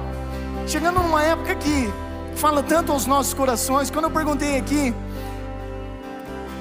chegando 0.66 1.00
numa 1.00 1.22
época 1.22 1.54
que 1.54 1.88
fala 2.34 2.64
tanto 2.64 2.90
aos 2.90 3.06
nossos 3.06 3.32
corações. 3.32 3.90
Quando 3.90 4.06
eu 4.06 4.10
perguntei 4.10 4.58
aqui, 4.58 4.92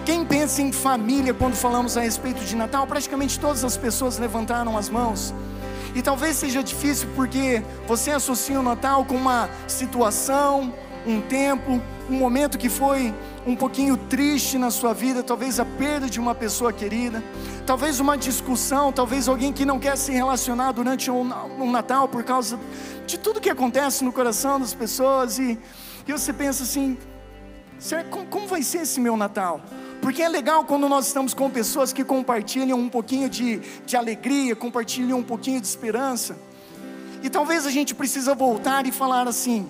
quem 0.06 0.24
pensa 0.24 0.62
em 0.62 0.72
família 0.72 1.34
quando 1.34 1.56
falamos 1.56 1.98
a 1.98 2.02
respeito 2.02 2.46
de 2.46 2.56
Natal, 2.56 2.86
praticamente 2.86 3.40
todas 3.40 3.64
as 3.64 3.76
pessoas 3.76 4.20
levantaram 4.20 4.78
as 4.78 4.88
mãos. 4.88 5.34
E 5.96 6.02
talvez 6.04 6.36
seja 6.36 6.62
difícil 6.62 7.10
porque 7.16 7.64
você 7.88 8.12
associa 8.12 8.60
o 8.60 8.64
Natal 8.64 9.04
com 9.04 9.16
uma 9.16 9.50
situação, 9.68 10.72
um 11.08 11.20
tempo, 11.20 11.82
um 12.08 12.18
momento 12.20 12.56
que 12.56 12.70
foi 12.70 13.12
um 13.48 13.56
pouquinho 13.56 13.98
triste 13.98 14.60
na 14.60 14.70
sua 14.70 14.94
vida, 14.94 15.24
talvez 15.24 15.60
a 15.60 15.66
perda 15.66 16.08
de 16.08 16.20
uma 16.20 16.36
pessoa 16.36 16.72
querida, 16.72 17.24
talvez 17.68 18.00
uma 18.00 18.18
discussão, 18.18 18.94
talvez 18.94 19.28
alguém 19.28 19.52
que 19.52 19.66
não 19.66 19.78
quer 19.78 19.98
se 19.98 20.10
relacionar 20.10 20.72
durante 20.72 21.12
um, 21.12 21.70
Natal 21.70 22.08
por 22.08 22.24
causa 22.24 22.58
de 23.06 23.20
tudo 23.20 23.42
que 23.42 23.50
acontece 23.50 24.06
no 24.06 24.14
coração 24.14 24.58
das 24.58 24.74
pessoas, 24.74 25.38
e, 25.38 25.60
e 26.08 26.12
você 26.12 26.32
pensa 26.32 26.64
assim: 26.64 26.98
será, 27.78 28.06
como, 28.06 28.26
como 28.28 28.48
vai 28.48 28.64
ser 28.64 28.84
esse 28.84 29.02
meu 29.02 29.18
Natal? 29.18 29.60
Porque 30.02 30.24
é 30.24 30.30
legal 30.30 30.64
quando 30.64 30.88
nós 30.88 31.08
estamos 31.08 31.34
com 31.34 31.50
pessoas 31.50 31.92
que 31.92 32.06
compartilham 32.06 32.80
um 32.80 32.88
pouquinho 32.88 33.30
de, 33.30 33.58
de 33.86 33.98
alegria, 33.98 34.56
compartilham 34.56 35.20
um 35.20 35.24
pouquinho 35.24 35.60
de 35.60 35.68
esperança. 35.68 36.38
E 37.22 37.30
talvez 37.30 37.66
a 37.66 37.70
gente 37.70 37.94
precisa 37.94 38.34
voltar 38.34 38.88
e 38.88 38.94
falar 38.94 39.28
assim: 39.28 39.70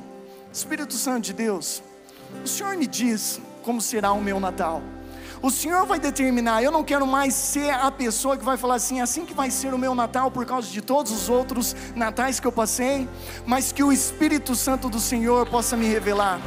Espírito 0.54 0.94
Santo 0.94 1.24
de 1.26 1.34
Deus, 1.34 1.82
o 2.46 2.48
Senhor 2.48 2.78
me 2.78 2.86
diz 2.86 3.42
como 3.64 3.82
será 3.82 4.12
o 4.12 4.22
meu 4.22 4.40
Natal. 4.40 4.84
O 5.42 5.52
Senhor 5.52 5.86
vai 5.86 6.00
determinar. 6.00 6.64
Eu 6.64 6.72
não 6.72 6.84
quero 6.84 7.06
mais 7.06 7.34
ser 7.34 7.70
a 7.70 7.92
pessoa 7.92 8.36
que 8.36 8.44
vai 8.44 8.58
falar 8.58 8.76
assim, 8.76 9.02
assim 9.02 9.26
que 9.26 9.34
vai 9.34 9.52
ser 9.52 9.74
o 9.74 9.78
meu 9.78 9.94
Natal 9.94 10.32
por 10.32 10.46
causa 10.46 10.68
de 10.70 10.82
todos 10.82 11.12
os 11.12 11.30
outros 11.30 11.76
natais 11.96 12.40
que 12.40 12.48
eu 12.48 12.52
passei, 12.52 13.08
mas 13.46 13.72
que 13.72 13.84
o 13.84 13.92
Espírito 13.92 14.56
Santo 14.56 14.90
do 14.90 15.00
Senhor 15.00 15.48
possa 15.48 15.78
me 15.78 15.88
revelar. 15.88 16.40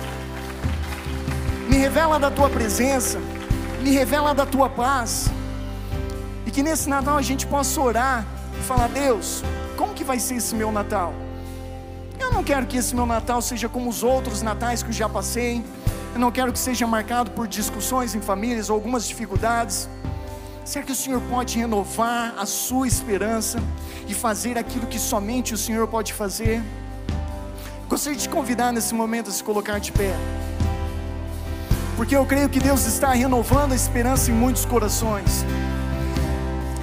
Me 1.68 1.76
revela 1.76 2.18
da 2.18 2.30
tua 2.30 2.50
presença, 2.50 3.20
me 3.80 3.90
revela 3.90 4.34
da 4.34 4.44
tua 4.44 4.68
paz. 4.68 5.30
E 6.44 6.50
que 6.50 6.62
nesse 6.62 6.88
Natal 6.88 7.16
a 7.16 7.22
gente 7.22 7.46
possa 7.46 7.80
orar 7.80 8.26
e 8.58 8.62
falar: 8.64 8.88
Deus, 8.88 9.44
como 9.76 9.94
que 9.94 10.02
vai 10.02 10.18
ser 10.18 10.34
esse 10.34 10.54
meu 10.54 10.72
Natal? 10.72 11.14
Eu 12.18 12.32
não 12.32 12.42
quero 12.42 12.66
que 12.66 12.76
esse 12.76 12.94
meu 12.94 13.06
Natal 13.06 13.40
seja 13.40 13.68
como 13.68 13.88
os 13.88 14.02
outros 14.02 14.42
natais 14.42 14.82
que 14.82 14.88
eu 14.88 14.92
já 14.92 15.08
passei. 15.08 15.64
Não 16.20 16.30
quero 16.30 16.52
que 16.52 16.58
seja 16.58 16.86
marcado 16.86 17.30
por 17.30 17.48
discussões 17.48 18.14
em 18.14 18.20
famílias 18.20 18.68
ou 18.68 18.74
algumas 18.74 19.08
dificuldades. 19.08 19.88
Será 20.66 20.84
que 20.84 20.92
o 20.92 20.94
Senhor 20.94 21.18
pode 21.30 21.58
renovar 21.58 22.34
a 22.36 22.44
sua 22.44 22.86
esperança 22.86 23.58
e 24.06 24.12
fazer 24.12 24.58
aquilo 24.58 24.86
que 24.86 24.98
somente 24.98 25.54
o 25.54 25.56
Senhor 25.56 25.88
pode 25.88 26.12
fazer? 26.12 26.62
Gostaria 27.88 28.18
de 28.18 28.24
te 28.24 28.28
convidar 28.28 28.70
nesse 28.70 28.94
momento 28.94 29.30
a 29.30 29.32
se 29.32 29.42
colocar 29.42 29.78
de 29.80 29.92
pé. 29.92 30.14
Porque 31.96 32.14
eu 32.14 32.26
creio 32.26 32.50
que 32.50 32.60
Deus 32.60 32.84
está 32.84 33.14
renovando 33.14 33.72
a 33.72 33.74
esperança 33.74 34.30
em 34.30 34.34
muitos 34.34 34.66
corações. 34.66 35.42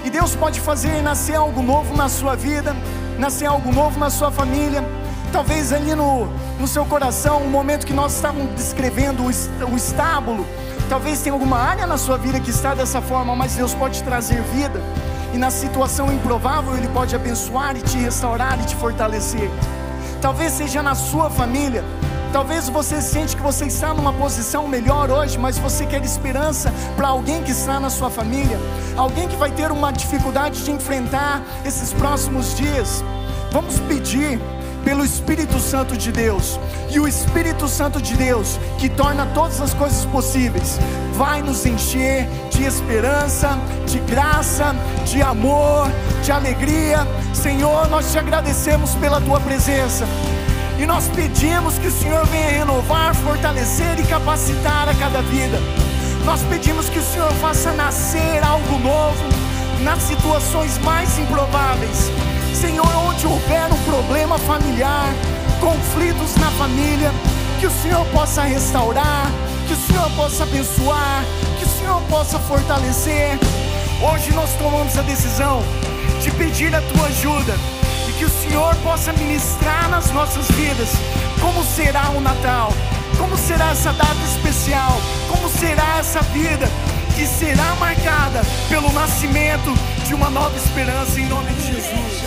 E 0.03 0.09
Deus 0.09 0.35
pode 0.35 0.59
fazer 0.59 1.03
nascer 1.03 1.35
algo 1.35 1.61
novo 1.61 1.95
na 1.95 2.09
sua 2.09 2.35
vida, 2.35 2.75
nascer 3.19 3.45
algo 3.45 3.71
novo 3.71 3.99
na 3.99 4.09
sua 4.09 4.31
família. 4.31 4.83
Talvez 5.31 5.73
ali 5.73 5.93
no, 5.93 6.27
no 6.59 6.67
seu 6.67 6.85
coração, 6.85 7.41
o 7.41 7.49
momento 7.49 7.85
que 7.85 7.93
nós 7.93 8.15
estávamos 8.15 8.55
descrevendo 8.55 9.23
o, 9.23 9.75
estábulo, 9.75 10.45
talvez 10.89 11.21
tenha 11.21 11.33
alguma 11.33 11.57
área 11.57 11.85
na 11.85 11.97
sua 11.97 12.17
vida 12.17 12.39
que 12.39 12.49
está 12.49 12.73
dessa 12.73 13.01
forma, 13.01 13.35
mas 13.35 13.55
Deus 13.55 13.73
pode 13.73 14.01
trazer 14.03 14.41
vida. 14.43 14.81
E 15.33 15.37
na 15.37 15.51
situação 15.51 16.11
improvável, 16.11 16.75
Ele 16.75 16.87
pode 16.87 17.15
abençoar 17.15 17.75
e 17.75 17.81
te 17.81 17.97
restaurar 17.97 18.59
e 18.59 18.63
te 18.63 18.75
fortalecer. 18.75 19.49
Talvez 20.21 20.53
seja 20.53 20.81
na 20.81 20.95
sua 20.95 21.29
família, 21.29 21.83
Talvez 22.31 22.67
você 22.67 23.01
sente 23.01 23.35
que 23.35 23.41
você 23.41 23.65
está 23.65 23.93
numa 23.93 24.11
posição 24.11 24.67
melhor 24.67 25.09
hoje, 25.09 25.37
mas 25.37 25.57
você 25.57 25.85
quer 25.85 26.03
esperança 26.03 26.73
para 26.95 27.07
alguém 27.07 27.41
que 27.41 27.51
está 27.51 27.79
na 27.79 27.89
sua 27.89 28.09
família, 28.09 28.59
alguém 28.97 29.27
que 29.27 29.35
vai 29.35 29.49
ter 29.51 29.71
uma 29.71 29.91
dificuldade 29.91 30.63
de 30.63 30.71
enfrentar 30.71 31.41
esses 31.65 31.93
próximos 31.93 32.55
dias. 32.55 33.03
Vamos 33.51 33.79
pedir 33.79 34.39
pelo 34.83 35.03
Espírito 35.03 35.59
Santo 35.59 35.97
de 35.97 36.11
Deus. 36.11 36.59
E 36.89 36.99
o 36.99 37.07
Espírito 37.07 37.67
Santo 37.67 38.01
de 38.01 38.15
Deus, 38.15 38.59
que 38.77 38.89
torna 38.89 39.25
todas 39.27 39.59
as 39.61 39.73
coisas 39.73 40.05
possíveis, 40.05 40.79
vai 41.13 41.41
nos 41.41 41.65
encher 41.65 42.27
de 42.49 42.63
esperança, 42.63 43.57
de 43.85 43.99
graça, 43.99 44.75
de 45.05 45.21
amor, 45.21 45.91
de 46.23 46.31
alegria. 46.31 46.99
Senhor, 47.33 47.87
nós 47.89 48.11
te 48.11 48.17
agradecemos 48.17 48.95
pela 48.95 49.21
tua 49.21 49.39
presença. 49.39 50.05
E 50.79 50.85
nós 50.85 51.07
pedimos 51.09 51.77
que 51.77 51.87
o 51.87 51.91
Senhor 51.91 52.25
venha 52.27 52.59
renovar, 52.59 53.15
fortalecer 53.15 53.99
e 53.99 54.03
capacitar 54.03 54.87
a 54.87 54.93
cada 54.93 55.21
vida. 55.23 55.59
Nós 56.23 56.41
pedimos 56.43 56.87
que 56.89 56.99
o 56.99 57.03
Senhor 57.03 57.31
faça 57.33 57.71
nascer 57.71 58.43
algo 58.43 58.77
novo 58.79 59.23
nas 59.83 60.01
situações 60.03 60.77
mais 60.79 61.17
improváveis 61.17 62.11
Senhor, 62.59 62.87
onde 63.07 63.27
houver 63.27 63.71
um 63.71 63.77
problema 63.83 64.39
familiar, 64.39 65.13
conflitos 65.59 66.35
na 66.37 66.49
família, 66.51 67.11
que 67.59 67.67
o 67.67 67.71
Senhor 67.71 68.03
possa 68.07 68.41
restaurar, 68.41 69.31
que 69.67 69.73
o 69.73 69.77
Senhor 69.77 70.09
possa 70.15 70.41
abençoar, 70.41 71.23
que 71.59 71.65
o 71.65 71.67
Senhor 71.67 72.01
possa 72.09 72.39
fortalecer. 72.39 73.37
Hoje 74.01 74.33
nós 74.33 74.49
tomamos 74.57 74.97
a 74.97 75.03
decisão 75.03 75.61
de 76.19 76.31
pedir 76.31 76.73
a 76.73 76.81
tua 76.81 77.05
ajuda 77.05 77.53
e 78.09 78.13
que 78.13 78.25
o 78.25 78.29
Senhor 78.29 78.75
possa 78.77 79.13
ministrar 79.13 79.87
nas 79.89 80.11
nossas 80.11 80.49
vidas 80.49 80.89
como 81.39 81.63
será 81.63 82.09
o 82.09 82.21
Natal, 82.21 82.73
como 83.19 83.37
será 83.37 83.69
essa 83.69 83.93
data 83.93 84.23
especial, 84.35 84.99
como 85.29 85.47
será 85.47 85.97
essa 85.99 86.21
vida 86.33 86.67
que 87.15 87.27
será 87.27 87.75
marcada 87.75 88.41
pelo 88.67 88.91
nascimento 88.93 89.71
de 90.07 90.15
uma 90.15 90.31
nova 90.31 90.57
esperança 90.57 91.19
em 91.19 91.27
nome 91.27 91.51
de 91.53 91.67
Jesus. 91.67 92.26